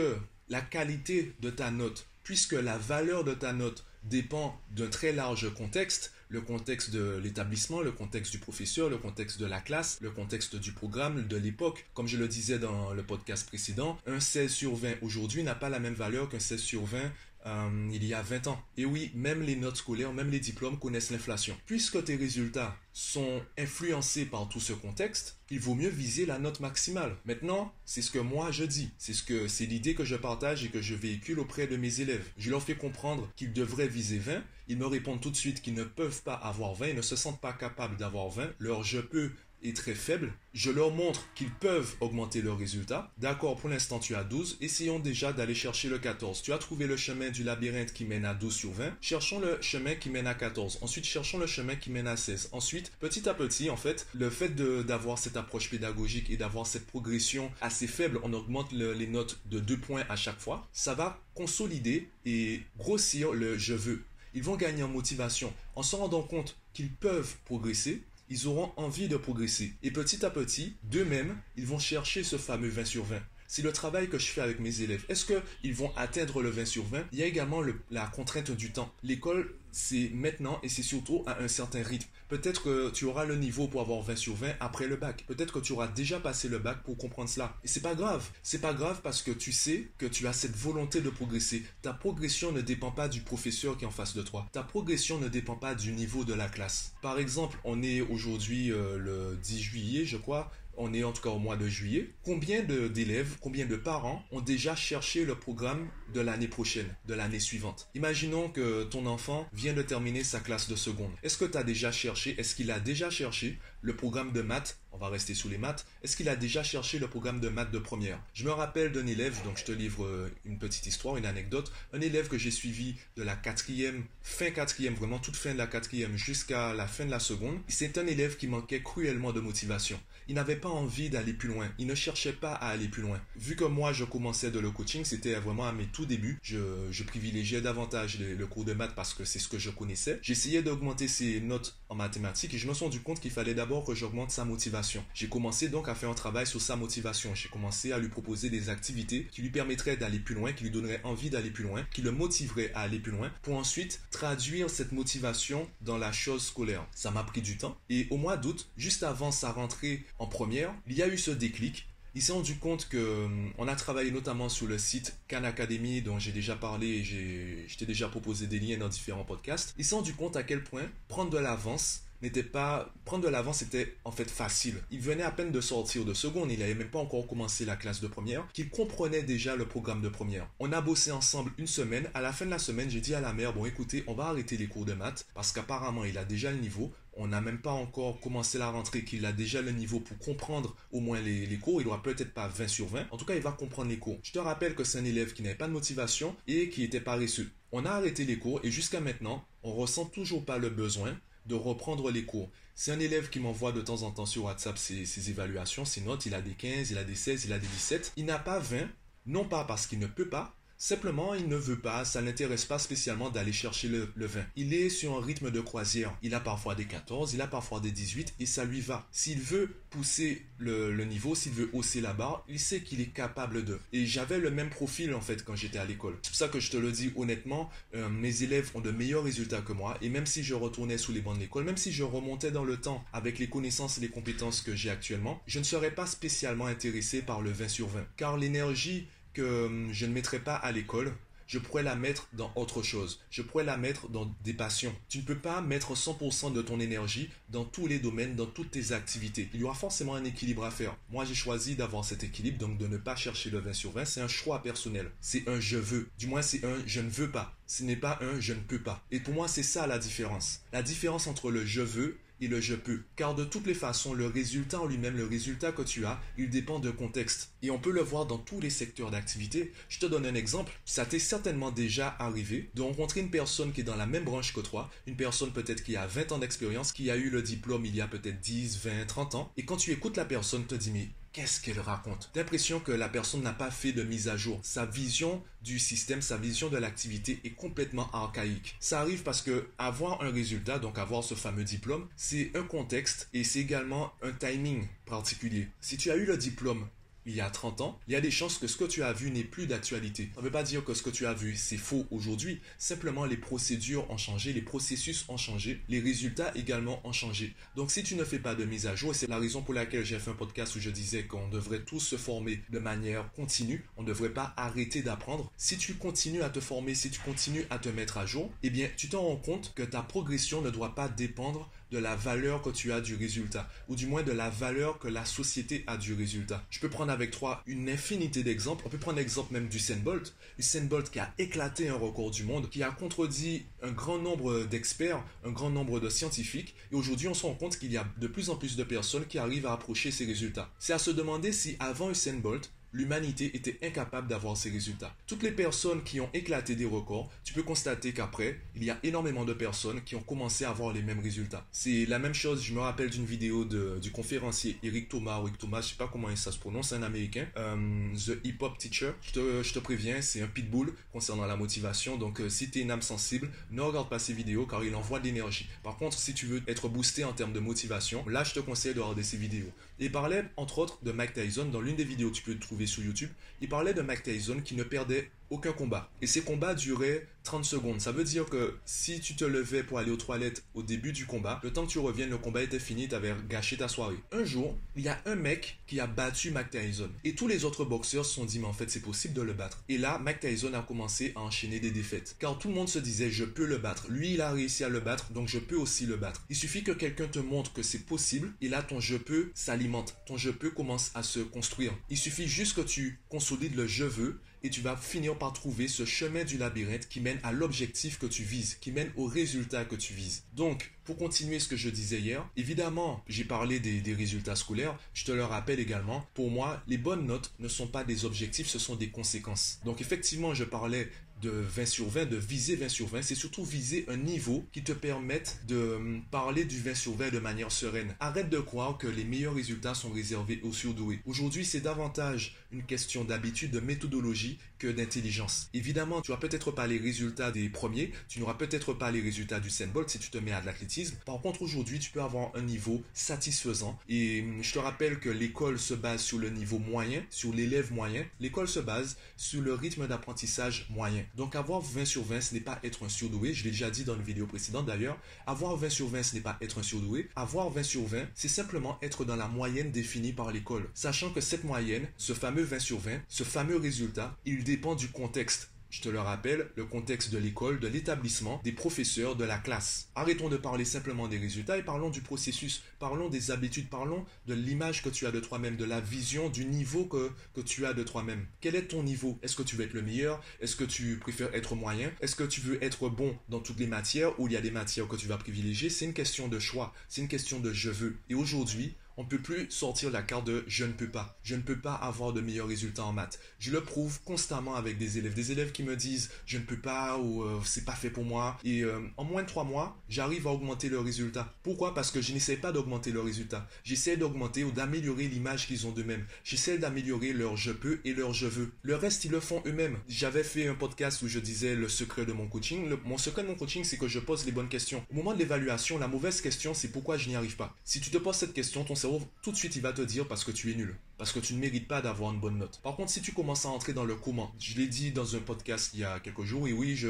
la 0.49 0.61
qualité 0.61 1.33
de 1.39 1.49
ta 1.49 1.71
note, 1.71 2.07
puisque 2.23 2.53
la 2.53 2.77
valeur 2.77 3.23
de 3.23 3.33
ta 3.33 3.53
note 3.53 3.85
dépend 4.03 4.61
d'un 4.71 4.89
très 4.89 5.13
large 5.13 5.53
contexte, 5.53 6.13
le 6.33 6.41
contexte 6.41 6.89
de 6.89 7.19
l'établissement, 7.23 7.81
le 7.81 7.91
contexte 7.91 8.31
du 8.31 8.39
professeur, 8.39 8.89
le 8.89 8.97
contexte 8.97 9.39
de 9.39 9.45
la 9.45 9.61
classe, 9.61 9.99
le 10.01 10.09
contexte 10.09 10.55
du 10.55 10.71
programme, 10.71 11.27
de 11.27 11.37
l'époque. 11.37 11.85
Comme 11.93 12.07
je 12.07 12.17
le 12.17 12.27
disais 12.27 12.57
dans 12.57 12.91
le 12.91 13.03
podcast 13.03 13.47
précédent, 13.47 13.99
un 14.07 14.19
16 14.19 14.51
sur 14.51 14.75
20 14.75 14.93
aujourd'hui 15.03 15.43
n'a 15.43 15.53
pas 15.53 15.69
la 15.69 15.79
même 15.79 15.93
valeur 15.93 16.29
qu'un 16.29 16.39
16 16.39 16.59
sur 16.59 16.85
20 16.85 16.97
euh, 17.45 17.89
il 17.91 18.03
y 18.05 18.13
a 18.13 18.21
20 18.21 18.47
ans. 18.47 18.61
Et 18.77 18.85
oui, 18.85 19.11
même 19.15 19.41
les 19.41 19.55
notes 19.55 19.77
scolaires, 19.77 20.13
même 20.13 20.29
les 20.29 20.39
diplômes 20.39 20.79
connaissent 20.79 21.11
l'inflation. 21.11 21.57
Puisque 21.65 22.03
tes 22.03 22.15
résultats 22.15 22.77
sont 22.93 23.41
influencés 23.57 24.25
par 24.25 24.47
tout 24.47 24.59
ce 24.59 24.73
contexte, 24.73 25.39
il 25.49 25.59
vaut 25.59 25.75
mieux 25.75 25.89
viser 25.89 26.25
la 26.25 26.39
note 26.39 26.59
maximale. 26.59 27.17
Maintenant, 27.25 27.73
c'est 27.85 28.01
ce 28.01 28.11
que 28.11 28.19
moi 28.19 28.51
je 28.51 28.63
dis. 28.63 28.91
C'est 28.97 29.13
ce 29.13 29.23
que 29.23 29.47
c'est 29.47 29.65
l'idée 29.65 29.95
que 29.95 30.05
je 30.05 30.15
partage 30.15 30.63
et 30.63 30.69
que 30.69 30.81
je 30.81 30.95
véhicule 30.95 31.39
auprès 31.39 31.67
de 31.67 31.75
mes 31.75 32.01
élèves. 32.01 32.25
Je 32.37 32.49
leur 32.49 32.61
fais 32.61 32.75
comprendre 32.75 33.29
qu'ils 33.35 33.53
devraient 33.53 33.87
viser 33.87 34.19
20. 34.19 34.43
Ils 34.69 34.77
me 34.77 34.85
répondent 34.85 35.19
tout 35.19 35.31
de 35.31 35.35
suite 35.35 35.61
qu'ils 35.61 35.73
ne 35.73 35.83
peuvent 35.83 36.23
pas 36.23 36.35
avoir 36.35 36.73
20, 36.73 36.89
ils 36.89 36.95
ne 36.95 37.01
se 37.01 37.17
sentent 37.17 37.41
pas 37.41 37.51
capables 37.51 37.97
d'avoir 37.97 38.29
20. 38.29 38.53
Leur 38.59 38.83
je 38.83 38.99
peux 38.99 39.31
est 39.63 39.75
très 39.75 39.95
faible, 39.95 40.33
je 40.53 40.69
leur 40.69 40.91
montre 40.91 41.27
qu'ils 41.35 41.51
peuvent 41.51 41.95
augmenter 42.01 42.41
leurs 42.41 42.57
résultats. 42.57 43.11
D'accord, 43.17 43.57
pour 43.57 43.69
l'instant 43.69 43.99
tu 43.99 44.15
as 44.15 44.23
12, 44.23 44.57
essayons 44.61 44.99
déjà 44.99 45.33
d'aller 45.33 45.55
chercher 45.55 45.89
le 45.89 45.99
14. 45.99 46.41
Tu 46.41 46.53
as 46.53 46.57
trouvé 46.57 46.87
le 46.87 46.97
chemin 46.97 47.29
du 47.29 47.43
labyrinthe 47.43 47.93
qui 47.93 48.05
mène 48.05 48.25
à 48.25 48.33
12 48.33 48.53
sur 48.53 48.71
20, 48.71 48.93
cherchons 49.01 49.39
le 49.39 49.57
chemin 49.61 49.95
qui 49.95 50.09
mène 50.09 50.27
à 50.27 50.33
14. 50.33 50.79
Ensuite, 50.81 51.05
cherchons 51.05 51.37
le 51.37 51.47
chemin 51.47 51.75
qui 51.75 51.89
mène 51.89 52.07
à 52.07 52.17
16. 52.17 52.49
Ensuite, 52.51 52.91
petit 52.99 53.27
à 53.27 53.33
petit, 53.33 53.69
en 53.69 53.77
fait, 53.77 54.07
le 54.13 54.29
fait 54.29 54.55
d'avoir 54.55 55.17
cette 55.17 55.37
approche 55.37 55.69
pédagogique 55.69 56.29
et 56.29 56.37
d'avoir 56.37 56.67
cette 56.67 56.85
progression 56.85 57.51
assez 57.61 57.87
faible, 57.87 58.19
on 58.23 58.33
augmente 58.33 58.71
les 58.71 59.07
notes 59.07 59.39
de 59.45 59.59
2 59.59 59.77
points 59.77 60.03
à 60.09 60.15
chaque 60.15 60.39
fois, 60.39 60.67
ça 60.73 60.93
va 60.93 61.19
consolider 61.33 62.09
et 62.25 62.61
grossir 62.77 63.31
le 63.31 63.57
je 63.57 63.73
veux. 63.73 64.03
Ils 64.35 64.43
vont 64.43 64.55
gagner 64.55 64.83
en 64.83 64.87
motivation 64.87 65.53
en 65.75 65.83
se 65.83 65.95
rendant 65.95 66.23
compte 66.23 66.57
qu'ils 66.73 66.91
peuvent 66.91 67.35
progresser 67.45 68.01
ils 68.33 68.47
auront 68.47 68.71
envie 68.77 69.07
de 69.07 69.15
progresser. 69.15 69.75
Et 69.83 69.91
petit 69.91 70.25
à 70.25 70.31
petit, 70.31 70.75
d'eux-mêmes, 70.83 71.37
ils 71.55 71.67
vont 71.67 71.77
chercher 71.77 72.23
ce 72.23 72.37
fameux 72.37 72.67
20 72.67 72.85
sur 72.85 73.03
20 73.05 73.21
c'est 73.47 73.61
le 73.61 73.71
travail 73.71 74.09
que 74.09 74.17
je 74.17 74.27
fais 74.27 74.41
avec 74.41 74.59
mes 74.59 74.81
élèves. 74.81 75.05
Est-ce 75.09 75.25
qu'ils 75.25 75.73
vont 75.73 75.91
atteindre 75.95 76.41
le 76.41 76.49
20 76.49 76.65
sur 76.65 76.85
20 76.85 77.05
Il 77.11 77.19
y 77.19 77.23
a 77.23 77.25
également 77.25 77.61
la 77.91 78.05
contrainte 78.07 78.51
du 78.51 78.71
temps. 78.71 78.91
L'école, 79.03 79.53
c'est 79.71 80.11
maintenant 80.13 80.59
et 80.63 80.69
c'est 80.69 80.83
surtout 80.83 81.23
à 81.25 81.41
un 81.41 81.47
certain 81.47 81.83
rythme. 81.83 82.07
Peut-être 82.29 82.63
que 82.63 82.89
tu 82.91 83.05
auras 83.05 83.25
le 83.25 83.35
niveau 83.35 83.67
pour 83.67 83.81
avoir 83.81 84.01
20 84.01 84.15
sur 84.15 84.35
20 84.35 84.53
après 84.59 84.87
le 84.87 84.95
bac. 84.95 85.23
Peut-être 85.27 85.53
que 85.53 85.59
tu 85.59 85.73
auras 85.73 85.87
déjà 85.87 86.19
passé 86.19 86.47
le 86.47 86.59
bac 86.59 86.81
pour 86.83 86.97
comprendre 86.97 87.29
cela. 87.29 87.55
Et 87.63 87.67
c'est 87.67 87.81
pas 87.81 87.95
grave. 87.95 88.27
C'est 88.41 88.61
pas 88.61 88.73
grave 88.73 89.01
parce 89.03 89.21
que 89.21 89.31
tu 89.31 89.51
sais 89.51 89.89
que 89.97 90.05
tu 90.05 90.27
as 90.27 90.33
cette 90.33 90.55
volonté 90.55 91.01
de 91.01 91.09
progresser. 91.09 91.63
Ta 91.81 91.93
progression 91.93 92.51
ne 92.51 92.61
dépend 92.61 92.91
pas 92.91 93.07
du 93.07 93.21
professeur 93.21 93.77
qui 93.77 93.83
est 93.83 93.87
en 93.87 93.91
face 93.91 94.15
de 94.15 94.21
toi. 94.21 94.47
Ta 94.51 94.63
progression 94.63 95.19
ne 95.19 95.27
dépend 95.27 95.55
pas 95.55 95.75
du 95.75 95.91
niveau 95.91 96.23
de 96.23 96.33
la 96.33 96.47
classe. 96.47 96.93
Par 97.01 97.19
exemple, 97.19 97.57
on 97.63 97.83
est 97.83 98.01
aujourd'hui 98.01 98.71
euh, 98.71 98.97
le 98.97 99.37
10 99.41 99.61
juillet, 99.61 100.05
je 100.05 100.17
crois 100.17 100.51
on 100.77 100.93
est 100.93 101.03
en 101.03 101.11
tout 101.11 101.21
cas 101.21 101.29
au 101.29 101.39
mois 101.39 101.55
de 101.55 101.67
juillet, 101.67 102.09
combien 102.23 102.63
d'élèves, 102.63 103.37
combien 103.41 103.65
de 103.65 103.75
parents 103.75 104.23
ont 104.31 104.41
déjà 104.41 104.75
cherché 104.75 105.25
le 105.25 105.35
programme 105.35 105.87
de 106.13 106.21
l'année 106.21 106.47
prochaine, 106.47 106.95
de 107.07 107.13
l'année 107.13 107.39
suivante? 107.39 107.89
Imaginons 107.95 108.49
que 108.49 108.83
ton 108.83 109.05
enfant 109.05 109.47
vient 109.53 109.73
de 109.73 109.81
terminer 109.81 110.23
sa 110.23 110.39
classe 110.39 110.69
de 110.69 110.75
seconde. 110.75 111.11
Est-ce 111.23 111.37
que 111.37 111.45
tu 111.45 111.57
as 111.57 111.63
déjà 111.63 111.91
cherché, 111.91 112.35
est-ce 112.39 112.55
qu'il 112.55 112.71
a 112.71 112.79
déjà 112.79 113.09
cherché 113.09 113.59
le 113.81 113.95
programme 113.95 114.31
de 114.31 114.41
maths? 114.41 114.79
On 114.91 114.97
va 114.97 115.09
rester 115.09 115.33
sous 115.33 115.49
les 115.49 115.57
maths, 115.57 115.85
est-ce 116.03 116.15
qu'il 116.15 116.29
a 116.29 116.35
déjà 116.35 116.61
cherché 116.61 116.99
le 116.99 117.07
programme 117.07 117.39
de 117.39 117.49
maths 117.49 117.71
de 117.71 117.79
première? 117.79 118.19
Je 118.33 118.45
me 118.45 118.51
rappelle 118.51 118.91
d'un 118.91 119.07
élève, 119.07 119.43
donc 119.43 119.57
je 119.57 119.63
te 119.63 119.71
livre 119.71 120.05
euh, 120.05 120.31
une 120.45 120.59
petite 120.59 120.85
histoire, 120.85 121.17
une 121.17 121.25
anecdote, 121.25 121.71
un 121.93 122.01
élève 122.01 122.27
que 122.27 122.37
j'ai 122.37 122.51
suivi 122.51 122.95
de 123.17 123.23
la 123.23 123.35
quatrième, 123.35 124.05
fin 124.21 124.51
quatrième, 124.51 124.93
vraiment 124.93 125.17
toute 125.17 125.35
fin 125.35 125.53
de 125.53 125.57
la 125.57 125.65
quatrième 125.65 126.15
jusqu'à 126.15 126.75
la 126.75 126.87
fin 126.87 127.05
de 127.05 127.11
la 127.11 127.19
seconde. 127.19 127.57
C'est 127.67 127.97
un 127.97 128.05
élève 128.05 128.37
qui 128.37 128.47
manquait 128.47 128.83
cruellement 128.83 129.33
de 129.33 129.39
motivation. 129.39 129.99
Il 130.27 130.35
n'avait 130.35 130.55
pas 130.55 130.69
envie 130.69 131.09
d'aller 131.09 131.33
plus 131.33 131.49
loin, 131.49 131.69
il 131.77 131.87
ne 131.87 131.95
cherchait 131.95 132.33
pas 132.33 132.53
à 132.53 132.69
aller 132.69 132.87
plus 132.87 133.01
loin. 133.01 133.19
Vu 133.35 133.55
que 133.55 133.63
moi 133.63 133.93
je 133.93 134.03
commençais 134.03 134.51
de 134.51 134.59
le 134.59 134.71
coaching, 134.71 135.05
c'était 135.05 135.35
vraiment 135.35 135.67
à 135.67 135.71
mes 135.71 135.85
tout 135.85 136.05
débuts, 136.05 136.39
je, 136.41 137.03
privilégiais 137.03 137.61
davantage 137.61 138.19
le, 138.19 138.47
cours 138.47 138.65
de 138.65 138.73
maths 138.73 138.95
parce 138.95 139.13
que 139.13 139.25
c'est 139.25 139.39
ce 139.39 139.47
que 139.47 139.59
je 139.59 139.69
connaissais. 139.69 140.19
J'essayais 140.21 140.63
d'augmenter 140.63 141.07
ses 141.07 141.41
notes 141.41 141.77
en 141.89 141.95
mathématiques 141.95 142.53
et 142.53 142.57
je 142.57 142.67
me 142.67 142.73
suis 142.73 142.85
rendu 142.85 143.01
compte 143.01 143.19
qu'il 143.19 143.31
fallait 143.31 143.53
d'abord 143.53 143.85
que 143.85 143.93
j'augmente 143.93 144.31
sa 144.31 144.45
motivation 144.45 145.03
j'ai 145.13 145.27
commencé 145.27 145.69
donc 145.69 145.87
à 145.87 145.95
faire 145.95 146.09
un 146.09 146.13
travail 146.13 146.47
sur 146.47 146.61
sa 146.61 146.75
motivation. 146.75 147.35
J'ai 147.35 147.49
commencé 147.49 147.91
à 147.91 147.99
lui 147.99 148.09
proposer 148.09 148.49
des 148.49 148.69
activités 148.69 149.27
qui 149.31 149.41
lui 149.41 149.49
permettraient 149.49 149.97
d'aller 149.97 150.19
plus 150.19 150.35
loin, 150.35 150.53
qui 150.53 150.63
lui 150.63 150.71
donneraient 150.71 151.01
envie 151.03 151.29
d'aller 151.29 151.51
plus 151.51 151.63
loin, 151.63 151.85
qui 151.93 152.01
le 152.01 152.11
motiveraient 152.11 152.71
à 152.73 152.81
aller 152.81 152.99
plus 152.99 153.11
loin, 153.11 153.31
pour 153.41 153.55
ensuite 153.55 154.01
traduire 154.11 154.69
cette 154.69 154.91
motivation 154.91 155.69
dans 155.81 155.97
la 155.97 156.11
chose 156.11 156.45
scolaire. 156.45 156.85
Ça 156.95 157.11
m'a 157.11 157.23
pris 157.23 157.41
du 157.41 157.57
temps. 157.57 157.77
Et 157.89 158.07
au 158.09 158.17
mois 158.17 158.37
d'août, 158.37 158.69
juste 158.77 159.03
avant 159.03 159.31
sa 159.31 159.51
rentrée 159.51 160.05
en 160.19 160.22
première, 160.27 160.73
il 160.87 160.95
y 160.95 161.03
a 161.03 161.07
eu 161.07 161.17
ce 161.17 161.31
déclic 161.31 161.87
il 162.15 162.21
s'est 162.21 162.33
rendu 162.33 162.57
compte 162.57 162.87
que 162.89 163.25
hum, 163.25 163.51
on 163.57 163.67
a 163.67 163.75
travaillé 163.75 164.11
notamment 164.11 164.49
sur 164.49 164.67
le 164.67 164.77
site 164.77 165.17
Khan 165.27 165.43
Academy 165.43 166.01
dont 166.01 166.19
j'ai 166.19 166.31
déjà 166.31 166.55
parlé 166.55 166.87
et 166.87 167.03
j'ai, 167.03 167.67
t'ai 167.77 167.85
déjà 167.85 168.07
proposé 168.07 168.45
des 168.47 168.59
liens 168.59 168.77
dans 168.77 168.89
différents 168.89 169.23
podcasts. 169.23 169.73
Il 169.77 169.85
s'est 169.85 169.95
rendu 169.95 170.13
compte 170.13 170.35
à 170.35 170.43
quel 170.43 170.63
point 170.63 170.83
prendre 171.07 171.31
de 171.31 171.39
l'avance 171.39 172.03
n'était 172.21 172.43
pas... 172.43 172.93
Prendre 173.03 173.23
de 173.23 173.29
l'avance 173.29 173.57
c'était 173.57 173.95
en 174.05 174.11
fait 174.11 174.29
facile. 174.29 174.75
Il 174.91 175.01
venait 175.01 175.23
à 175.23 175.31
peine 175.31 175.51
de 175.51 175.59
sortir 175.59 176.05
de 176.05 176.13
seconde, 176.13 176.51
il 176.51 176.59
n'avait 176.59 176.75
même 176.75 176.89
pas 176.89 176.99
encore 176.99 177.27
commencé 177.27 177.65
la 177.65 177.75
classe 177.75 177.99
de 177.99 178.07
première, 178.07 178.47
qu'il 178.53 178.69
comprenait 178.69 179.23
déjà 179.23 179.55
le 179.55 179.65
programme 179.65 180.01
de 180.01 180.09
première. 180.09 180.47
On 180.59 180.71
a 180.71 180.81
bossé 180.81 181.11
ensemble 181.11 181.51
une 181.57 181.67
semaine. 181.67 182.09
À 182.13 182.21
la 182.21 182.31
fin 182.31 182.45
de 182.45 182.51
la 182.51 182.59
semaine, 182.59 182.89
j'ai 182.89 183.01
dit 183.01 183.15
à 183.15 183.21
la 183.21 183.33
mère, 183.33 183.53
bon 183.53 183.65
écoutez, 183.65 184.03
on 184.07 184.13
va 184.13 184.25
arrêter 184.25 184.55
les 184.55 184.67
cours 184.67 184.85
de 184.85 184.93
maths 184.93 185.25
parce 185.33 185.51
qu'apparemment 185.51 186.05
il 186.05 186.17
a 186.17 186.25
déjà 186.25 186.51
le 186.51 186.59
niveau. 186.59 186.93
On 187.15 187.27
n'a 187.27 187.41
même 187.41 187.59
pas 187.59 187.71
encore 187.71 188.19
commencé 188.19 188.57
la 188.57 188.69
rentrée, 188.69 189.03
qu'il 189.03 189.25
a 189.25 189.31
déjà 189.31 189.61
le 189.61 189.71
niveau 189.71 189.99
pour 189.99 190.17
comprendre 190.17 190.75
au 190.91 190.99
moins 190.99 191.21
les, 191.21 191.57
cours. 191.57 191.81
Il 191.81 191.87
aura 191.87 192.01
peut-être 192.01 192.33
pas 192.33 192.47
20 192.47 192.67
sur 192.67 192.87
20. 192.87 193.07
En 193.11 193.17
tout 193.17 193.25
cas, 193.25 193.35
il 193.35 193.41
va 193.41 193.51
comprendre 193.51 193.89
les 193.89 193.99
cours. 193.99 194.17
Je 194.23 194.31
te 194.31 194.39
rappelle 194.39 194.75
que 194.75 194.83
c'est 194.83 194.99
un 194.99 195.05
élève 195.05 195.33
qui 195.33 195.43
n'avait 195.43 195.55
pas 195.55 195.67
de 195.67 195.73
motivation 195.73 196.35
et 196.47 196.69
qui 196.69 196.83
était 196.83 197.01
paresseux. 197.01 197.49
On 197.71 197.85
a 197.85 197.91
arrêté 197.91 198.25
les 198.25 198.37
cours 198.37 198.59
et 198.63 198.71
jusqu'à 198.71 198.99
maintenant, 198.99 199.45
on 199.63 199.73
ressent 199.73 200.05
toujours 200.05 200.45
pas 200.45 200.57
le 200.57 200.69
besoin 200.69 201.17
de 201.45 201.55
reprendre 201.55 202.09
les 202.11 202.23
cours. 202.23 202.49
C'est 202.75 202.91
un 202.91 202.99
élève 202.99 203.29
qui 203.29 203.39
m'envoie 203.39 203.71
de 203.71 203.81
temps 203.81 204.03
en 204.03 204.11
temps 204.11 204.25
sur 204.25 204.45
WhatsApp 204.45 204.77
ses, 204.77 205.05
ses, 205.05 205.29
évaluations, 205.29 205.85
ses 205.85 206.01
notes. 206.01 206.25
Il 206.25 206.33
a 206.33 206.41
des 206.41 206.53
15, 206.53 206.91
il 206.91 206.97
a 206.97 207.03
des 207.03 207.15
16, 207.15 207.45
il 207.45 207.53
a 207.53 207.59
des 207.59 207.67
17. 207.67 208.13
Il 208.17 208.25
n'a 208.25 208.39
pas 208.39 208.59
20, 208.59 208.87
non 209.27 209.45
pas 209.45 209.63
parce 209.65 209.85
qu'il 209.85 209.99
ne 209.99 210.07
peut 210.07 210.29
pas, 210.29 210.55
Simplement, 210.85 211.33
il 211.33 211.47
ne 211.47 211.55
veut 211.55 211.79
pas, 211.79 212.03
ça 212.03 212.21
n'intéresse 212.21 212.65
pas 212.65 212.77
spécialement 212.77 213.29
d'aller 213.29 213.53
chercher 213.53 213.87
le, 213.87 214.11
le, 214.15 214.25
20. 214.25 214.41
Il 214.57 214.73
est 214.73 214.89
sur 214.89 215.17
un 215.17 215.21
rythme 215.21 215.49
de 215.49 215.61
croisière. 215.61 216.13
Il 216.21 216.35
a 216.35 216.41
parfois 216.41 216.75
des 216.75 216.83
14, 216.83 217.33
il 217.33 217.39
a 217.39 217.47
parfois 217.47 217.79
des 217.79 217.91
18 217.91 218.33
et 218.41 218.45
ça 218.45 218.65
lui 218.65 218.81
va. 218.81 219.07
S'il 219.09 219.39
veut 219.39 219.77
pousser 219.91 220.45
le, 220.57 220.91
le 220.91 221.05
niveau, 221.05 221.35
s'il 221.35 221.53
veut 221.53 221.69
hausser 221.71 222.01
la 222.01 222.11
barre, 222.11 222.43
il 222.49 222.59
sait 222.59 222.81
qu'il 222.81 222.99
est 222.99 223.13
capable 223.13 223.63
de. 223.63 223.79
Et 223.93 224.05
j'avais 224.05 224.39
le 224.39 224.51
même 224.51 224.69
profil 224.69 225.13
en 225.13 225.21
fait 225.21 225.45
quand 225.45 225.55
j'étais 225.55 225.77
à 225.77 225.85
l'école. 225.85 226.17
C'est 226.21 226.31
pour 226.31 226.37
ça 226.37 226.47
que 226.49 226.59
je 226.59 226.69
te 226.69 226.75
le 226.75 226.91
dis 226.91 227.13
honnêtement, 227.15 227.69
euh, 227.95 228.09
mes 228.09 228.43
élèves 228.43 228.69
ont 228.73 228.81
de 228.81 228.91
meilleurs 228.91 229.23
résultats 229.23 229.61
que 229.61 229.71
moi 229.71 229.97
et 230.01 230.09
même 230.09 230.25
si 230.25 230.43
je 230.43 230.53
retournais 230.53 230.97
sous 230.97 231.13
les 231.13 231.21
bancs 231.21 231.35
de 231.37 231.39
l'école, 231.39 231.63
même 231.63 231.77
si 231.77 231.93
je 231.93 232.03
remontais 232.03 232.51
dans 232.51 232.65
le 232.65 232.75
temps 232.75 233.05
avec 233.13 233.39
les 233.39 233.47
connaissances 233.47 233.99
et 233.99 234.01
les 234.01 234.09
compétences 234.09 234.59
que 234.59 234.75
j'ai 234.75 234.89
actuellement, 234.89 235.41
je 235.47 235.59
ne 235.59 235.63
serais 235.63 235.91
pas 235.91 236.07
spécialement 236.07 236.65
intéressé 236.65 237.21
par 237.21 237.41
le 237.41 237.51
20 237.51 237.69
sur 237.69 237.87
20. 237.87 238.05
Car 238.17 238.35
l'énergie 238.35 239.07
que 239.33 239.65
hum, 239.65 239.89
je 239.91 240.05
ne 240.05 240.13
mettrai 240.13 240.39
pas 240.39 240.55
à 240.55 240.71
l'école, 240.71 241.13
je 241.47 241.59
pourrais 241.59 241.83
la 241.83 241.95
mettre 241.95 242.27
dans 242.33 242.51
autre 242.55 242.81
chose. 242.81 243.19
Je 243.29 243.41
pourrais 243.41 243.63
la 243.63 243.77
mettre 243.77 244.09
dans 244.09 244.33
des 244.43 244.53
passions. 244.53 244.95
Tu 245.09 245.19
ne 245.19 245.23
peux 245.23 245.37
pas 245.37 245.61
mettre 245.61 245.93
100% 245.93 246.53
de 246.53 246.61
ton 246.61 246.79
énergie 246.79 247.29
dans 247.49 247.65
tous 247.65 247.85
les 247.87 247.99
domaines, 247.99 248.35
dans 248.35 248.45
toutes 248.45 248.71
tes 248.71 248.91
activités. 248.91 249.49
Il 249.53 249.59
y 249.59 249.63
aura 249.63 249.75
forcément 249.75 250.15
un 250.15 250.23
équilibre 250.23 250.63
à 250.63 250.71
faire. 250.71 250.95
Moi, 251.11 251.25
j'ai 251.25 251.35
choisi 251.35 251.75
d'avoir 251.75 252.05
cet 252.05 252.23
équilibre, 252.23 252.57
donc 252.57 252.77
de 252.77 252.87
ne 252.87 252.97
pas 252.97 253.15
chercher 253.15 253.49
le 253.49 253.59
20 253.59 253.73
sur 253.73 253.91
20. 253.91 254.05
C'est 254.05 254.21
un 254.21 254.27
choix 254.27 254.63
personnel. 254.63 255.11
C'est 255.21 255.47
un 255.47 255.59
je 255.59 255.77
veux. 255.77 256.09
Du 256.17 256.27
moins, 256.27 256.41
c'est 256.41 256.65
un 256.65 256.77
je 256.85 257.01
ne 257.01 257.09
veux 257.09 257.29
pas. 257.29 257.55
Ce 257.67 257.83
n'est 257.83 257.95
pas 257.95 258.19
un 258.21 258.39
je 258.39 258.53
ne 258.53 258.59
peux 258.59 258.81
pas. 258.81 259.03
Et 259.11 259.19
pour 259.19 259.33
moi, 259.33 259.47
c'est 259.47 259.63
ça 259.63 259.85
la 259.85 259.99
différence. 259.99 260.61
La 260.71 260.81
différence 260.81 261.27
entre 261.27 261.51
le 261.51 261.65
je 261.65 261.81
veux 261.81 262.17
et 262.43 262.47
le 262.47 262.61
je 262.61 262.75
peux. 262.75 263.01
Car 263.15 263.35
de 263.35 263.43
toutes 263.43 263.67
les 263.67 263.73
façons, 263.73 264.13
le 264.13 264.27
résultat 264.27 264.81
en 264.81 264.85
lui-même, 264.85 265.17
le 265.17 265.25
résultat 265.25 265.71
que 265.71 265.81
tu 265.81 266.05
as, 266.05 266.19
il 266.37 266.49
dépend 266.49 266.79
de 266.79 266.91
contexte. 266.91 267.51
Et 267.61 267.71
on 267.71 267.79
peut 267.79 267.91
le 267.91 268.01
voir 268.01 268.25
dans 268.25 268.37
tous 268.37 268.59
les 268.59 268.69
secteurs 268.69 269.11
d'activité. 269.11 269.71
Je 269.89 269.99
te 269.99 270.05
donne 270.05 270.25
un 270.25 270.35
exemple. 270.35 270.73
Ça 270.85 271.05
t'est 271.05 271.19
certainement 271.19 271.71
déjà 271.71 272.15
arrivé 272.19 272.69
de 272.75 272.81
rencontrer 272.81 273.21
une 273.21 273.31
personne 273.31 273.71
qui 273.71 273.81
est 273.81 273.85
dans 273.85 273.95
la 273.95 274.05
même 274.05 274.25
branche 274.25 274.53
que 274.53 274.61
toi, 274.61 274.89
une 275.07 275.15
personne 275.15 275.51
peut-être 275.51 275.83
qui 275.83 275.95
a 275.95 276.07
20 276.07 276.33
ans 276.33 276.39
d'expérience, 276.39 276.91
qui 276.91 277.09
a 277.09 277.15
eu 277.15 277.29
le 277.29 277.41
diplôme 277.41 277.85
il 277.85 277.95
y 277.95 278.01
a 278.01 278.07
peut-être 278.07 278.39
10, 278.39 278.79
20, 278.83 279.05
30 279.05 279.35
ans. 279.35 279.51
Et 279.57 279.65
quand 279.65 279.77
tu 279.77 279.91
écoutes 279.91 280.17
la 280.17 280.25
personne, 280.25 280.65
te 280.65 280.75
dis 280.75 280.91
mais 280.91 281.09
qu'est-ce 281.33 281.59
qu'elle 281.59 281.79
raconte? 281.79 282.29
L'impression 282.35 282.79
que 282.79 282.91
la 282.91 283.09
personne 283.09 283.41
n'a 283.41 283.53
pas 283.53 283.71
fait 283.71 283.91
de 283.91 284.03
mise 284.03 284.29
à 284.29 284.37
jour. 284.37 284.59
Sa 284.61 284.85
vision 284.85 285.43
du 285.63 285.79
système, 285.79 286.21
sa 286.21 286.37
vision 286.37 286.69
de 286.69 286.77
l'activité 286.77 287.39
est 287.43 287.55
complètement 287.55 288.09
archaïque. 288.11 288.75
Ça 288.79 289.01
arrive 289.01 289.23
parce 289.23 289.41
que 289.41 289.67
avoir 289.79 290.21
un 290.21 290.31
résultat, 290.31 290.79
donc 290.79 290.97
avoir 290.99 291.23
ce 291.23 291.33
fameux 291.33 291.63
diplôme, 291.63 292.07
c'est 292.15 292.51
un 292.55 292.63
contexte 292.63 293.29
et 293.33 293.43
c'est 293.43 293.59
également 293.59 294.13
un 294.21 294.31
timing 294.31 294.87
particulier. 295.05 295.67
Si 295.81 295.97
tu 295.97 296.11
as 296.11 296.15
eu 296.15 296.25
le 296.25 296.37
diplôme 296.37 296.87
il 297.25 297.35
y 297.35 297.41
a 297.41 297.49
30 297.49 297.81
ans, 297.81 297.99
il 298.07 298.13
y 298.13 298.15
a 298.15 298.21
des 298.21 298.31
chances 298.31 298.57
que 298.57 298.67
ce 298.67 298.77
que 298.77 298.85
tu 298.85 299.03
as 299.03 299.13
vu 299.13 299.31
n'ait 299.31 299.43
plus 299.43 299.67
d'actualité. 299.67 300.29
Ça 300.33 300.41
ne 300.41 300.45
veut 300.45 300.51
pas 300.51 300.63
dire 300.63 300.83
que 300.83 300.93
ce 300.93 301.01
que 301.01 301.09
tu 301.09 301.25
as 301.25 301.33
vu, 301.33 301.55
c'est 301.55 301.77
faux 301.77 302.05
aujourd'hui. 302.11 302.59
Simplement, 302.77 303.25
les 303.25 303.37
procédures 303.37 304.09
ont 304.09 304.17
changé, 304.17 304.53
les 304.53 304.61
processus 304.61 305.25
ont 305.29 305.37
changé, 305.37 305.81
les 305.89 305.99
résultats 305.99 306.51
également 306.55 307.01
ont 307.05 307.13
changé. 307.13 307.53
Donc, 307.75 307.91
si 307.91 308.03
tu 308.03 308.15
ne 308.15 308.23
fais 308.23 308.39
pas 308.39 308.55
de 308.55 308.65
mise 308.65 308.87
à 308.87 308.95
jour, 308.95 309.11
et 309.11 309.13
c'est 309.13 309.27
la 309.27 309.39
raison 309.39 309.61
pour 309.61 309.73
laquelle 309.73 310.05
j'ai 310.05 310.19
fait 310.19 310.31
un 310.31 310.35
podcast 310.35 310.75
où 310.75 310.79
je 310.79 310.89
disais 310.89 311.23
qu'on 311.23 311.49
devrait 311.49 311.83
tous 311.83 311.99
se 311.99 312.17
former 312.17 312.61
de 312.69 312.79
manière 312.79 313.31
continue, 313.33 313.85
on 313.97 314.03
ne 314.03 314.07
devrait 314.07 314.33
pas 314.33 314.53
arrêter 314.57 315.01
d'apprendre. 315.01 315.51
Si 315.57 315.77
tu 315.77 315.95
continues 315.95 316.43
à 316.43 316.49
te 316.49 316.59
former, 316.59 316.95
si 316.95 317.09
tu 317.09 317.19
continues 317.21 317.65
à 317.69 317.79
te 317.79 317.89
mettre 317.89 318.17
à 318.17 318.25
jour, 318.25 318.51
eh 318.63 318.69
bien, 318.69 318.89
tu 318.97 319.09
te 319.09 319.15
rends 319.15 319.37
compte 319.37 319.73
que 319.75 319.83
ta 319.83 320.01
progression 320.01 320.61
ne 320.61 320.69
doit 320.69 320.95
pas 320.95 321.09
dépendre 321.09 321.69
de 321.93 321.99
la 321.99 322.15
valeur 322.15 322.61
que 322.61 322.71
tu 322.71 322.91
as 322.91 323.01
du 323.01 323.15
résultat, 323.15 323.69
ou 323.87 323.95
du 323.95 324.07
moins 324.07 324.23
de 324.23 324.31
la 324.31 324.49
valeur 324.49 324.97
que 324.97 325.07
la 325.07 325.25
société 325.25 325.83
a 325.85 325.95
du 325.95 326.13
résultat. 326.13 326.65
Je 326.71 326.79
peux 326.79 326.89
prendre 326.89 327.11
avec 327.11 327.29
toi 327.31 327.61
une 327.67 327.87
infinité 327.87 328.41
d'exemples. 328.43 328.83
On 328.87 328.89
peut 328.89 328.97
prendre 328.97 329.17
l'exemple 329.17 329.53
même 329.53 329.67
du 329.67 329.79
Bolt. 330.03 330.33
Usain 330.57 330.85
Bolt 330.85 331.11
qui 331.11 331.19
a 331.19 331.31
éclaté 331.37 331.89
un 331.89 331.95
record 331.95 332.31
du 332.31 332.43
monde, 332.43 332.69
qui 332.69 332.81
a 332.81 332.89
contredit 332.89 333.65
un 333.83 333.91
grand 333.91 334.17
nombre 334.17 334.63
d'experts, 334.63 335.23
un 335.45 335.51
grand 335.51 335.69
nombre 335.69 335.99
de 335.99 336.09
scientifiques, 336.09 336.75
et 336.91 336.95
aujourd'hui 336.95 337.27
on 337.27 337.35
se 337.35 337.45
rend 337.45 337.53
compte 337.53 337.77
qu'il 337.77 337.91
y 337.91 337.97
a 337.97 338.07
de 338.17 338.27
plus 338.27 338.49
en 338.49 338.55
plus 338.55 338.75
de 338.75 338.83
personnes 338.83 339.25
qui 339.25 339.37
arrivent 339.37 339.67
à 339.67 339.73
approcher 339.73 340.09
ces 340.09 340.25
résultats. 340.25 340.71
C'est 340.79 340.93
à 340.93 340.99
se 340.99 341.11
demander 341.11 341.51
si 341.51 341.75
avant 341.79 342.09
Usain 342.09 342.37
Bolt, 342.37 342.71
l'humanité 342.93 343.55
était 343.55 343.79
incapable 343.83 344.27
d'avoir 344.27 344.55
ces 344.55 344.69
résultats. 344.69 345.13
Toutes 345.27 345.43
les 345.43 345.51
personnes 345.51 346.03
qui 346.03 346.21
ont 346.21 346.29
éclaté 346.33 346.75
des 346.75 346.85
records, 346.85 347.31
tu 347.43 347.53
peux 347.53 347.63
constater 347.63 348.13
qu'après, 348.13 348.59
il 348.75 348.83
y 348.83 348.89
a 348.89 348.99
énormément 349.03 349.45
de 349.45 349.53
personnes 349.53 350.01
qui 350.03 350.15
ont 350.15 350.21
commencé 350.21 350.63
à 350.63 350.69
avoir 350.69 350.93
les 350.93 351.01
mêmes 351.01 351.19
résultats. 351.19 351.65
C'est 351.71 352.05
la 352.05 352.19
même 352.19 352.33
chose, 352.33 352.63
je 352.63 352.73
me 352.73 352.79
rappelle 352.79 353.09
d'une 353.09 353.25
vidéo 353.25 353.65
du 353.65 354.11
conférencier 354.11 354.77
Eric 354.83 355.09
Thomas, 355.09 355.39
Eric 355.41 355.57
Thomas, 355.57 355.81
je 355.81 355.89
sais 355.89 355.95
pas 355.95 356.07
comment 356.07 356.33
ça 356.35 356.51
se 356.51 356.59
prononce, 356.59 356.93
un 356.93 357.03
américain, 357.03 357.47
euh, 357.57 357.75
The 358.15 358.39
Hip 358.43 358.57
Hop 358.61 358.77
Teacher. 358.77 359.11
Je 359.21 359.73
te, 359.73 359.79
préviens, 359.79 360.21
c'est 360.21 360.41
un 360.41 360.47
pitbull 360.47 360.93
concernant 361.11 361.45
la 361.45 361.55
motivation, 361.55 362.17
donc 362.17 362.39
euh, 362.39 362.49
si 362.49 362.69
tu 362.69 362.79
es 362.79 362.81
une 362.83 362.91
âme 362.91 363.01
sensible, 363.01 363.49
ne 363.71 363.81
regarde 363.81 364.09
pas 364.09 364.19
ces 364.19 364.33
vidéos 364.33 364.65
car 364.65 364.83
il 364.83 364.95
envoie 364.95 365.19
de 365.19 365.25
l'énergie. 365.25 365.67
Par 365.83 365.97
contre, 365.97 366.17
si 366.17 366.33
tu 366.33 366.45
veux 366.45 366.61
être 366.67 366.87
boosté 366.89 367.23
en 367.23 367.33
termes 367.33 367.53
de 367.53 367.59
motivation, 367.59 368.23
là 368.27 368.43
je 368.43 368.53
te 368.53 368.59
conseille 368.59 368.93
de 368.93 368.99
regarder 368.99 369.23
ces 369.23 369.37
vidéos. 369.37 369.71
Il 369.99 370.11
parlait 370.11 370.45
entre 370.57 370.79
autres 370.79 370.99
de 371.03 371.11
Mike 371.11 371.33
Tyson 371.33 371.65
dans 371.65 371.81
l'une 371.81 371.95
des 371.95 372.03
vidéos 372.03 372.29
que 372.29 372.35
tu 372.35 372.43
peux 372.43 372.57
trouver 372.57 372.82
sur 372.85 373.03
YouTube. 373.03 373.29
Il 373.61 373.69
parlait 373.69 373.93
de 373.93 374.01
Mike 374.01 374.23
Tyson 374.23 374.61
qui 374.63 374.75
ne 374.75 374.83
perdait 374.83 375.31
aucun 375.53 375.71
combat. 375.71 376.09
Et 376.21 376.27
ces 376.27 376.41
combats 376.41 376.73
duraient 376.73 377.27
30 377.43 377.65
secondes. 377.65 378.01
Ça 378.01 378.11
veut 378.11 378.23
dire 378.23 378.45
que 378.45 378.75
si 378.85 379.19
tu 379.19 379.35
te 379.35 379.45
levais 379.45 379.83
pour 379.83 379.99
aller 379.99 380.11
aux 380.11 380.17
toilettes 380.17 380.63
au 380.73 380.81
début 380.81 381.11
du 381.11 381.25
combat, 381.25 381.59
le 381.63 381.71
temps 381.71 381.85
que 381.85 381.91
tu 381.91 381.99
reviennes, 381.99 382.29
le 382.29 382.37
combat 382.37 382.63
était 382.63 382.79
fini, 382.79 383.07
tu 383.07 383.15
avais 383.15 383.33
gâché 383.49 383.77
ta 383.77 383.87
soirée. 383.87 384.15
Un 384.31 384.45
jour, 384.45 384.77
il 384.95 385.03
y 385.03 385.09
a 385.09 385.21
un 385.25 385.35
mec 385.35 385.79
qui 385.85 385.99
a 385.99 386.07
battu 386.07 386.51
Mike 386.51 386.71
Tyson. 386.71 387.09
Et 387.23 387.35
tous 387.35 387.47
les 387.47 387.65
autres 387.65 387.85
boxeurs 387.85 388.25
se 388.25 388.33
sont 388.33 388.45
dit, 388.45 388.59
mais 388.59 388.67
en 388.67 388.73
fait, 388.73 388.89
c'est 388.89 389.01
possible 389.01 389.33
de 389.33 389.41
le 389.41 389.53
battre. 389.53 389.83
Et 389.89 389.97
là, 389.97 390.17
Mike 390.19 390.39
Tyson 390.39 390.73
a 390.73 390.81
commencé 390.81 391.33
à 391.35 391.41
enchaîner 391.41 391.79
des 391.79 391.91
défaites. 391.91 392.35
Car 392.39 392.57
tout 392.57 392.69
le 392.69 392.73
monde 392.73 392.89
se 392.89 392.99
disait, 392.99 393.29
je 393.29 393.45
peux 393.45 393.65
le 393.65 393.77
battre. 393.77 394.07
Lui, 394.09 394.33
il 394.33 394.41
a 394.41 394.51
réussi 394.51 394.83
à 394.83 394.89
le 394.89 395.01
battre, 395.01 395.31
donc 395.33 395.47
je 395.47 395.59
peux 395.59 395.77
aussi 395.77 396.05
le 396.05 396.15
battre. 396.15 396.43
Il 396.49 396.55
suffit 396.55 396.83
que 396.83 396.91
quelqu'un 396.91 397.27
te 397.27 397.39
montre 397.39 397.73
que 397.73 397.83
c'est 397.83 398.05
possible, 398.05 398.53
et 398.61 398.69
là, 398.69 398.81
ton 398.81 398.99
je 398.99 399.17
peux 399.17 399.51
s'alimente. 399.53 400.15
Ton 400.25 400.37
je 400.37 400.49
peux 400.49 400.71
commence 400.71 401.11
à 401.13 401.23
se 401.23 401.39
construire. 401.39 401.93
Il 402.09 402.17
suffit 402.17 402.47
juste 402.47 402.75
que 402.75 402.81
tu 402.81 403.19
consolides 403.29 403.75
le 403.75 403.85
je 403.85 404.05
veux, 404.05 404.39
et 404.63 404.69
tu 404.69 404.81
vas 404.81 404.95
finir 404.95 405.37
par 405.37 405.53
trouver 405.53 405.87
ce 405.87 406.05
chemin 406.05 406.43
du 406.43 406.57
labyrinthe 406.57 407.07
qui 407.09 407.19
mène 407.19 407.39
à 407.43 407.51
l'objectif 407.51 408.17
que 408.17 408.25
tu 408.25 408.43
vises, 408.43 408.75
qui 408.75 408.91
mène 408.91 409.11
au 409.17 409.25
résultat 409.25 409.85
que 409.85 409.95
tu 409.95 410.13
vises. 410.13 410.43
Donc, 410.53 410.91
pour 411.03 411.17
continuer 411.17 411.59
ce 411.59 411.67
que 411.67 411.75
je 411.75 411.89
disais 411.89 412.19
hier, 412.19 412.47
évidemment, 412.55 413.21
j'ai 413.27 413.43
parlé 413.43 413.79
des, 413.79 414.13
résultats 414.13 414.55
scolaires, 414.55 414.97
je 415.13 415.25
te 415.25 415.31
le 415.31 415.43
rappelle 415.43 415.79
également, 415.79 416.25
pour 416.33 416.49
moi, 416.49 416.81
les 416.87 416.97
bonnes 416.97 417.25
notes 417.25 417.53
ne 417.59 417.67
sont 417.67 417.87
pas 417.87 418.03
des 418.03 418.25
objectifs, 418.25 418.67
ce 418.67 418.79
sont 418.79 418.95
des 418.95 419.09
conséquences. 419.09 419.79
Donc 419.83 419.99
effectivement, 420.01 420.53
je 420.53 420.63
parlais 420.63 421.09
de 421.41 421.49
20 421.49 421.85
sur 421.85 422.07
20, 422.07 422.25
de 422.25 422.37
viser 422.37 422.75
20 422.75 422.89
sur 422.89 423.07
20, 423.07 423.21
c'est 423.21 423.35
surtout 423.35 423.63
viser 423.63 424.05
un 424.07 424.17
niveau 424.17 424.65
qui 424.71 424.83
te 424.83 424.93
permette 424.93 425.59
de 425.67 425.95
hum, 425.95 426.23
parler 426.31 426.65
du 426.65 426.79
20 426.79 426.95
sur 426.95 427.13
20 427.15 427.31
de 427.31 427.39
manière 427.39 427.71
sereine. 427.71 428.15
Arrête 428.19 428.49
de 428.49 428.59
croire 428.59 428.97
que 428.97 429.07
les 429.07 429.23
meilleurs 429.23 429.55
résultats 429.55 429.93
sont 429.93 430.11
réservés 430.11 430.59
aux 430.63 430.73
surdoués. 430.73 431.19
Aujourd'hui, 431.25 431.65
c'est 431.65 431.81
davantage 431.81 432.55
une 432.71 432.83
question 432.83 433.23
d'habitude, 433.23 433.71
de 433.71 433.79
méthodologie 433.79 434.57
que 434.79 434.87
d'intelligence. 434.87 435.69
Évidemment, 435.73 436.21
tu 436.21 436.31
n'auras 436.31 436.41
peut-être 436.41 436.71
pas 436.71 436.87
les 436.87 436.97
résultats 436.97 437.51
des 437.51 437.69
premiers, 437.69 438.11
tu 438.27 438.39
n'auras 438.39 438.55
peut-être 438.55 438.93
pas 438.93 439.11
les 439.11 439.21
résultats 439.21 439.59
du 439.59 439.69
Sandbolt 439.69 440.09
si 440.09 440.19
tu 440.19 440.29
te 440.29 440.37
mets 440.37 440.51
à 440.51 440.61
de 440.61 440.65
l'athlétisme. 440.65 441.15
Par 441.25 441.39
contre, 441.41 441.61
aujourd'hui, 441.61 441.99
tu 441.99 442.11
peux 442.11 442.21
avoir 442.21 442.51
un 442.55 442.61
niveau 442.61 443.03
satisfaisant. 443.13 443.99
Et 444.09 444.41
hum, 444.41 444.63
je 444.63 444.73
te 444.73 444.79
rappelle 444.79 445.19
que 445.19 445.29
l'école 445.29 445.79
se 445.79 445.93
base 445.93 446.21
sur 446.21 446.37
le 446.37 446.49
niveau 446.49 446.79
moyen, 446.79 447.23
sur 447.29 447.53
l'élève 447.53 447.91
moyen. 447.91 448.25
L'école 448.39 448.67
se 448.67 448.79
base 448.79 449.17
sur 449.37 449.61
le 449.61 449.73
rythme 449.73 450.07
d'apprentissage 450.07 450.87
moyen. 450.89 451.22
Donc 451.35 451.55
avoir 451.55 451.81
20 451.81 452.05
sur 452.05 452.23
20, 452.23 452.41
ce 452.41 452.53
n'est 452.53 452.61
pas 452.61 452.79
être 452.83 453.05
un 453.05 453.09
surdoué. 453.09 453.53
Je 453.53 453.63
l'ai 453.63 453.71
déjà 453.71 453.89
dit 453.89 454.03
dans 454.03 454.15
une 454.15 454.23
vidéo 454.23 454.45
précédente 454.45 454.85
d'ailleurs. 454.85 455.17
Avoir 455.45 455.75
20 455.75 455.89
sur 455.89 456.07
20, 456.07 456.23
ce 456.23 456.35
n'est 456.35 456.41
pas 456.41 456.57
être 456.61 456.79
un 456.79 456.83
surdoué. 456.83 457.29
Avoir 457.35 457.69
20 457.69 457.83
sur 457.83 458.05
20, 458.05 458.27
c'est 458.35 458.47
simplement 458.47 458.97
être 459.01 459.25
dans 459.25 459.35
la 459.35 459.47
moyenne 459.47 459.91
définie 459.91 460.33
par 460.33 460.51
l'école. 460.51 460.89
Sachant 460.93 461.31
que 461.31 461.41
cette 461.41 461.63
moyenne, 461.63 462.07
ce 462.17 462.33
fameux 462.33 462.63
20 462.63 462.79
sur 462.79 462.99
20, 462.99 463.11
ce 463.27 463.43
fameux 463.43 463.77
résultat, 463.77 464.37
il 464.45 464.63
dépend 464.63 464.95
du 464.95 465.09
contexte 465.09 465.72
Je 465.93 466.01
te 466.01 466.09
le 466.09 466.19
rappelle, 466.19 466.71
le 466.75 466.85
contexte 466.85 467.31
de 467.31 467.37
l'école, 467.37 467.79
de 467.79 467.87
l'établissement, 467.87 468.59
des 468.63 468.71
professeurs, 468.71 469.35
de 469.35 469.43
la 469.43 469.59
classe. 469.59 470.09
Arrêtons 470.15 470.49
de 470.49 470.57
parler 470.57 470.85
simplement 470.85 471.27
des 471.27 471.37
résultats 471.37 471.77
et 471.77 471.83
parlons 471.83 472.09
du 472.09 472.21
processus, 472.21 472.81
parlons 472.97 473.29
des 473.29 473.51
habitudes, 473.51 473.89
parlons 473.89 474.25
de 474.47 474.55
l'image 474.55 475.03
que 475.03 475.09
tu 475.09 475.27
as 475.27 475.31
de 475.31 475.39
toi-même, 475.39 475.77
de 475.77 475.85
la 475.85 476.01
vision, 476.01 476.49
du 476.49 476.65
niveau 476.65 477.05
que, 477.05 477.31
tu 477.61 477.85
as 477.85 477.93
de 477.93 478.01
toi-même. 478.01 478.47
Quel 478.59 478.73
est 478.73 478.87
ton 478.87 479.03
niveau? 479.03 479.37
Est-ce 479.43 479.55
que 479.55 479.61
tu 479.61 479.75
veux 479.75 479.85
être 479.85 479.93
le 479.93 480.01
meilleur? 480.01 480.41
Est-ce 480.61 480.75
que 480.75 480.83
tu 480.83 481.19
préfères 481.19 481.53
être 481.53 481.75
moyen? 481.75 482.11
Est-ce 482.21 482.35
que 482.35 482.43
tu 482.43 482.59
veux 482.59 482.83
être 482.83 483.09
bon 483.09 483.37
dans 483.49 483.59
toutes 483.59 483.79
les 483.79 483.85
matières 483.85 484.39
ou 484.39 484.47
il 484.47 484.53
y 484.53 484.57
a 484.57 484.61
des 484.61 484.71
matières 484.71 485.07
que 485.07 485.15
tu 485.15 485.27
vas 485.27 485.37
privilégier? 485.37 485.91
C'est 485.91 486.05
une 486.05 486.13
question 486.13 486.47
de 486.47 486.57
choix, 486.57 486.91
c'est 487.07 487.21
une 487.21 487.27
question 487.27 487.59
de 487.59 487.71
je 487.71 487.91
veux. 487.91 488.17
Et 488.31 488.33
aujourd'hui, 488.33 488.95
on 489.17 489.23
ne 489.23 489.27
peut 489.27 489.39
plus 489.39 489.69
sortir 489.69 490.11
la 490.11 490.21
carte 490.21 490.45
de 490.45 490.63
je 490.67 490.85
ne 490.85 490.93
peux 490.93 491.09
pas. 491.09 491.37
Je 491.43 491.55
ne 491.55 491.61
peux 491.61 491.77
pas 491.77 491.93
avoir 491.93 492.33
de 492.33 492.41
meilleurs 492.41 492.67
résultats 492.67 493.05
en 493.05 493.13
maths. 493.13 493.39
Je 493.59 493.71
le 493.71 493.81
prouve 493.81 494.21
constamment 494.23 494.75
avec 494.75 494.97
des 494.97 495.17
élèves. 495.17 495.33
Des 495.33 495.51
élèves 495.51 495.71
qui 495.71 495.83
me 495.83 495.95
disent 495.95 496.29
je 496.45 496.57
ne 496.57 496.63
peux 496.63 496.79
pas 496.79 497.17
ou 497.17 497.43
euh, 497.43 497.59
c'est 497.63 497.85
pas 497.85 497.93
fait 497.93 498.09
pour 498.09 498.23
moi. 498.23 498.57
Et 498.63 498.83
euh, 498.83 498.99
en 499.17 499.23
moins 499.23 499.43
de 499.43 499.47
trois 499.47 499.63
mois, 499.63 499.97
j'arrive 500.09 500.47
à 500.47 500.51
augmenter 500.51 500.89
leurs 500.89 501.03
résultats. 501.03 501.53
Pourquoi? 501.63 501.93
Parce 501.93 502.11
que 502.11 502.21
je 502.21 502.33
n'essaie 502.33 502.57
pas 502.57 502.71
d'augmenter 502.71 503.11
leurs 503.11 503.25
résultats. 503.25 503.67
J'essaie 503.83 504.17
d'augmenter 504.17 504.63
ou 504.63 504.71
d'améliorer 504.71 505.27
l'image 505.27 505.67
qu'ils 505.67 505.87
ont 505.87 505.91
d'eux-mêmes. 505.91 506.25
J'essaie 506.43 506.77
d'améliorer 506.77 507.33
leur 507.33 507.57
je 507.57 507.71
peux 507.71 507.99
et 508.05 508.13
leur 508.13 508.33
je 508.33 508.47
veux. 508.47 508.71
Le 508.81 508.95
reste, 508.95 509.25
ils 509.25 509.31
le 509.31 509.39
font 509.39 509.61
eux-mêmes. 509.65 509.97
J'avais 510.07 510.43
fait 510.43 510.67
un 510.67 510.75
podcast 510.75 511.21
où 511.21 511.27
je 511.27 511.39
disais 511.39 511.75
le 511.75 511.87
secret 511.87 512.25
de 512.25 512.33
mon 512.33 512.47
coaching. 512.47 512.89
mon 513.05 513.17
secret 513.17 513.43
de 513.43 513.47
mon 513.47 513.55
coaching, 513.55 513.83
c'est 513.83 513.97
que 513.97 514.07
je 514.07 514.19
pose 514.19 514.45
les 514.45 514.51
bonnes 514.51 514.69
questions. 514.69 515.03
Au 515.11 515.15
moment 515.15 515.33
de 515.33 515.39
l'évaluation, 515.39 515.97
la 515.97 516.07
mauvaise 516.07 516.41
question, 516.41 516.73
c'est 516.73 516.89
pourquoi 516.89 517.17
je 517.17 517.29
n'y 517.29 517.35
arrive 517.35 517.55
pas. 517.55 517.75
Si 517.83 517.99
tu 517.99 518.09
te 518.09 518.17
poses 518.17 518.37
cette 518.37 518.53
question, 518.53 518.83
ton 518.83 518.95
tout 519.41 519.51
de 519.51 519.57
suite, 519.57 519.75
il 519.75 519.81
va 519.81 519.93
te 519.93 520.01
dire 520.01 520.27
parce 520.27 520.43
que 520.43 520.51
tu 520.51 520.71
es 520.71 520.75
nul 520.75 520.95
parce 521.23 521.31
que 521.31 521.39
tu 521.39 521.53
ne 521.53 521.59
mérites 521.59 521.87
pas 521.87 522.01
d'avoir 522.01 522.33
une 522.33 522.41
bonne 522.41 522.57
note. 522.57 522.81
Par 522.83 522.97
contre, 522.97 523.09
si 523.09 523.21
tu 523.21 523.31
commences 523.31 523.65
à 523.65 523.69
entrer 523.69 523.93
dans 523.93 524.03
le 524.03 524.13
comment, 524.15 524.53
je 524.59 524.75
l'ai 524.75 524.87
dit 524.87 525.13
dans 525.13 525.37
un 525.37 525.39
podcast 525.39 525.91
il 525.93 526.01
y 526.01 526.03
a 526.03 526.19
quelques 526.19 526.43
jours, 526.43 526.67
et 526.67 526.73
oui, 526.73 526.97
je, 526.97 527.07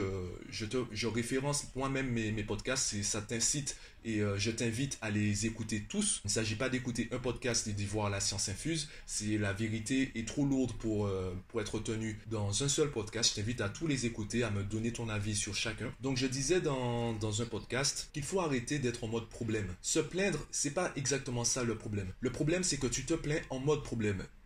je, 0.51 0.67
te, 0.67 0.85
je 0.91 1.07
référence 1.07 1.65
moi-même 1.75 2.11
mes, 2.11 2.31
mes 2.31 2.43
podcasts, 2.43 2.93
et 2.93 3.01
ça 3.01 3.23
t'incite 3.23 3.75
et 4.05 4.19
euh, 4.19 4.37
je 4.37 4.51
t'invite 4.51 4.97
à 5.01 5.09
les 5.09 5.45
écouter 5.45 5.85
tous. 5.87 6.21
Il 6.23 6.27
ne 6.27 6.31
s'agit 6.31 6.55
pas 6.55 6.69
d'écouter 6.69 7.07
un 7.11 7.19
podcast 7.19 7.67
et 7.67 7.73
d'y 7.73 7.85
voir 7.85 8.09
la 8.09 8.19
science 8.19 8.49
infuse. 8.49 8.89
C'est 9.05 9.37
la 9.37 9.53
vérité 9.53 10.11
est 10.15 10.27
trop 10.27 10.45
lourde 10.45 10.73
pour, 10.73 11.07
euh, 11.07 11.33
pour 11.47 11.61
être 11.61 11.79
tenue 11.79 12.19
dans 12.27 12.63
un 12.63 12.67
seul 12.67 12.91
podcast. 12.91 13.31
Je 13.31 13.41
t'invite 13.41 13.61
à 13.61 13.69
tous 13.69 13.87
les 13.87 14.05
écouter, 14.05 14.43
à 14.43 14.51
me 14.51 14.63
donner 14.63 14.91
ton 14.91 15.09
avis 15.09 15.35
sur 15.35 15.55
chacun. 15.55 15.91
Donc 16.01 16.17
je 16.17 16.27
disais 16.27 16.61
dans, 16.61 17.13
dans 17.13 17.41
un 17.41 17.45
podcast 17.45 18.09
qu'il 18.13 18.23
faut 18.23 18.41
arrêter 18.41 18.79
d'être 18.79 19.03
en 19.03 19.07
mode 19.07 19.29
problème. 19.29 19.67
Se 19.81 19.99
plaindre, 19.99 20.39
c'est 20.51 20.73
pas 20.73 20.91
exactement 20.95 21.43
ça 21.43 21.63
le 21.63 21.77
problème. 21.77 22.11
Le 22.19 22.31
problème, 22.31 22.63
c'est 22.63 22.77
que 22.77 22.87
tu 22.87 23.05
te 23.05 23.13
plains 23.13 23.41
en 23.49 23.59
mode 23.59 23.83
problème 23.83 24.02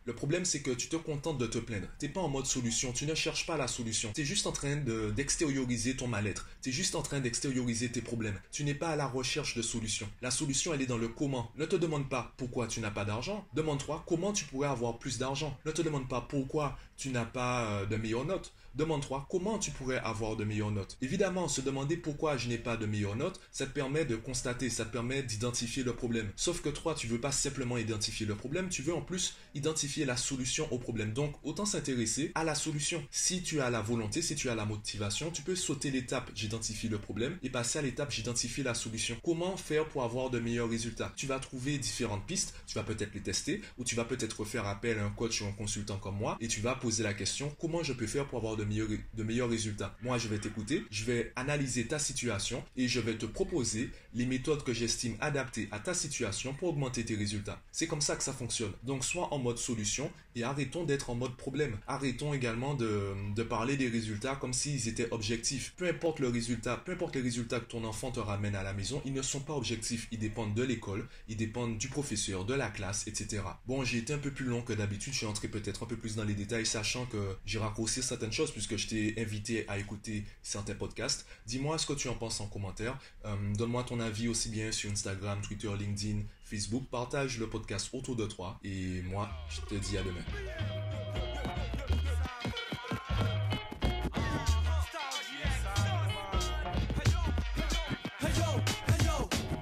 le 0.07 0.15
problème, 0.15 0.45
c'est 0.45 0.61
que 0.61 0.71
tu 0.71 0.87
te 0.87 0.95
contentes 0.95 1.37
de 1.37 1.47
te 1.47 1.57
plaindre. 1.57 1.87
Tu 1.99 2.05
n'es 2.05 2.11
pas 2.13 2.21
en 2.21 2.29
mode 2.29 2.45
solution. 2.45 2.93
Tu 2.93 3.05
ne 3.05 3.13
cherches 3.13 3.45
pas 3.45 3.57
la 3.57 3.67
solution. 3.67 4.13
Tu 4.15 4.21
es 4.21 4.25
juste 4.25 4.47
en 4.47 4.53
train 4.53 4.77
d'extérioriser 4.77 5.97
ton 5.97 6.07
mal-être. 6.07 6.47
Tu 6.61 6.69
es 6.69 6.71
juste 6.71 6.95
en 6.95 7.01
train 7.01 7.19
d'extérioriser 7.19 7.91
tes 7.91 8.01
problèmes. 8.01 8.39
Tu 8.53 8.63
n'es 8.63 8.73
pas 8.73 8.87
à 8.87 8.95
la 8.95 9.05
recherche 9.05 9.57
de 9.57 9.61
solution. 9.61 10.07
La 10.21 10.31
solution, 10.31 10.73
elle 10.73 10.81
est 10.81 10.85
dans 10.85 10.97
le 10.97 11.09
comment. 11.09 11.51
Ne 11.57 11.65
te 11.65 11.75
demande 11.75 12.07
pas 12.07 12.33
pourquoi 12.37 12.67
tu 12.67 12.79
n'as 12.79 12.89
pas 12.89 13.03
d'argent. 13.03 13.45
Demande-toi 13.53 14.05
comment 14.07 14.31
tu 14.31 14.45
pourrais 14.45 14.69
avoir 14.69 14.97
plus 14.97 15.17
d'argent. 15.17 15.57
Ne 15.65 15.71
te 15.73 15.81
demande 15.81 16.07
pas 16.07 16.21
pourquoi 16.21 16.77
tu 16.95 17.09
n'as 17.09 17.25
pas 17.25 17.65
euh, 17.65 17.85
de 17.85 17.97
meilleures 17.97 18.25
notes. 18.25 18.53
Demande-toi 18.77 19.25
comment 19.27 19.57
tu 19.57 19.71
pourrais 19.71 19.97
avoir 19.97 20.35
de 20.35 20.43
meilleures 20.43 20.69
notes. 20.69 20.97
Évidemment, 21.01 21.47
se 21.47 21.61
demander 21.61 21.97
pourquoi 21.97 22.37
je 22.37 22.47
n'ai 22.47 22.59
pas 22.59 22.77
de 22.77 22.85
meilleures 22.85 23.15
notes, 23.15 23.39
ça 23.51 23.65
te 23.65 23.71
permet 23.71 24.05
de 24.05 24.15
constater, 24.15 24.69
ça 24.69 24.85
te 24.85 24.91
permet 24.91 25.23
d'identifier 25.23 25.81
le 25.81 25.95
problème. 25.95 26.31
Sauf 26.35 26.61
que 26.61 26.69
toi, 26.69 26.93
tu 26.93 27.07
veux 27.07 27.19
pas 27.19 27.31
simplement 27.31 27.79
identifier 27.79 28.27
le 28.27 28.35
problème, 28.35 28.69
tu 28.69 28.83
veux 28.83 28.93
en 28.93 29.01
plus 29.01 29.35
identifier 29.57 30.05
la 30.05 30.17
solution 30.17 30.71
au 30.71 30.77
problème. 30.77 31.13
Donc, 31.13 31.35
autant 31.43 31.65
s'intéresser 31.65 32.31
à 32.35 32.43
la 32.43 32.55
solution. 32.55 33.03
Si 33.11 33.43
tu 33.43 33.59
as 33.59 33.69
la 33.69 33.81
volonté, 33.81 34.21
si 34.21 34.35
tu 34.35 34.49
as 34.49 34.55
la 34.55 34.65
motivation, 34.65 35.31
tu 35.31 35.41
peux 35.41 35.55
sauter 35.55 35.91
l'étape 35.91 36.31
j'identifie 36.35 36.87
le 36.87 36.99
problème 36.99 37.37
et 37.43 37.49
passer 37.49 37.79
à 37.79 37.81
l'étape 37.81 38.11
j'identifie 38.11 38.63
la 38.63 38.73
solution. 38.73 39.17
Comment 39.23 39.57
faire 39.57 39.87
pour 39.87 40.03
avoir 40.03 40.29
de 40.29 40.39
meilleurs 40.39 40.69
résultats? 40.69 41.11
Tu 41.15 41.27
vas 41.27 41.39
trouver 41.39 41.77
différentes 41.77 42.25
pistes, 42.25 42.53
tu 42.67 42.75
vas 42.75 42.83
peut-être 42.83 43.13
les 43.13 43.21
tester 43.21 43.61
ou 43.77 43.83
tu 43.83 43.95
vas 43.95 44.05
peut-être 44.05 44.45
faire 44.45 44.65
appel 44.65 44.99
à 44.99 45.05
un 45.05 45.09
coach 45.09 45.41
ou 45.41 45.45
un 45.45 45.51
consultant 45.51 45.97
comme 45.97 46.17
moi 46.17 46.37
et 46.39 46.47
tu 46.47 46.61
vas 46.61 46.75
poser 46.75 47.03
la 47.03 47.13
question 47.13 47.55
comment 47.59 47.83
je 47.83 47.93
peux 47.93 48.07
faire 48.07 48.27
pour 48.27 48.37
avoir 48.37 48.55
de 48.55 48.67
de 48.67 49.23
meilleurs 49.23 49.49
résultats? 49.49 49.95
Moi, 50.01 50.17
je 50.17 50.27
vais 50.27 50.37
t'écouter, 50.37 50.83
je 50.91 51.05
vais 51.05 51.31
analyser 51.35 51.87
ta 51.87 51.99
situation 51.99 52.63
et 52.75 52.87
je 52.87 52.99
vais 52.99 53.17
te 53.17 53.25
proposer 53.25 53.91
les 54.13 54.25
méthodes 54.25 54.63
que 54.63 54.73
j'estime 54.73 55.15
adaptées 55.19 55.67
à 55.71 55.79
ta 55.79 55.93
situation 55.93 56.53
pour 56.53 56.69
augmenter 56.69 57.05
tes 57.05 57.15
résultats. 57.15 57.61
C'est 57.71 57.87
comme 57.87 58.01
ça 58.01 58.15
que 58.15 58.23
ça 58.23 58.33
fonctionne. 58.33 58.71
Donc, 58.83 59.03
soit 59.03 59.33
en 59.33 59.39
mode 59.47 59.57
solution 59.57 60.11
et 60.35 60.43
arrêtons 60.43 60.83
d'être 60.83 61.09
en 61.09 61.15
mode 61.15 61.35
problème. 61.35 61.77
Arrêtons 61.87 62.33
également 62.33 62.73
de, 62.75 63.43
parler 63.43 63.77
des 63.77 63.87
résultats 63.87 64.35
comme 64.35 64.53
s'ils 64.53 64.87
étaient 64.89 65.07
objectifs. 65.11 65.73
Peu 65.77 65.87
importe 65.87 66.19
le 66.19 66.27
résultat, 66.27 66.77
peu 66.77 66.91
importe 66.91 67.15
les 67.15 67.21
résultats 67.21 67.59
que 67.61 67.65
ton 67.65 67.85
enfant 67.85 68.11
te 68.11 68.19
ramène 68.19 68.55
à 68.55 68.63
la 68.63 68.73
maison, 68.73 69.01
ils 69.05 69.13
ne 69.13 69.21
sont 69.21 69.39
pas 69.39 69.53
objectifs. 69.53 70.07
Ils 70.11 70.19
dépendent 70.19 70.53
de 70.53 70.63
l'école, 70.63 71.07
ils 71.29 71.37
dépendent 71.37 71.77
du 71.77 71.87
professeur, 71.87 72.43
de 72.43 72.53
la 72.53 72.69
classe, 72.69 73.07
etc. 73.07 73.41
Bon, 73.67 73.83
j'ai 73.85 73.99
été 73.99 74.13
un 74.13 74.17
peu 74.17 74.31
plus 74.31 74.45
long 74.45 74.61
que 74.61 74.73
d'habitude. 74.73 75.13
Je 75.13 75.19
suis 75.19 75.25
entré 75.25 75.47
peut-être 75.47 75.83
un 75.83 75.85
peu 75.87 75.95
plus 75.95 76.15
dans 76.15 76.25
les 76.25 76.35
détails, 76.35 76.65
sachant 76.65 77.05
que 77.05 77.37
j'ai 77.45 77.59
raccourci 77.59 78.03
certaines 78.03 78.33
choses 78.33 78.51
puisque 78.51 78.75
je 78.75 78.87
t'ai 78.87 79.15
invité 79.17 79.65
à 79.69 79.79
écouter 79.79 80.25
certains 80.43 80.75
podcasts. 80.75 81.25
Dis-moi 81.45 81.77
ce 81.77 81.85
que 81.85 81.93
tu 81.93 82.09
en 82.09 82.15
penses 82.15 82.41
en 82.41 82.47
commentaire. 82.47 82.99
Euh, 83.25 83.35
donne-moi 83.55 83.83
ton 83.83 83.99
avis 84.01 84.27
aussi 84.27 84.49
bien 84.49 84.71
sur 84.73 84.91
Instagram, 84.91 85.39
Twitter, 85.41 85.69
LinkedIn, 85.79 86.19
Facebook. 86.47 86.85
Partage 86.89 87.39
le 87.39 87.47
podcast 87.47 87.89
autour 87.93 88.15
de 88.15 88.25
toi. 88.25 88.59
Et 88.63 89.01
moi, 89.01 89.29
je 89.49 89.61
te 89.61 89.75
dis 89.75 89.97
à 89.97 90.03
demain. 90.03 90.23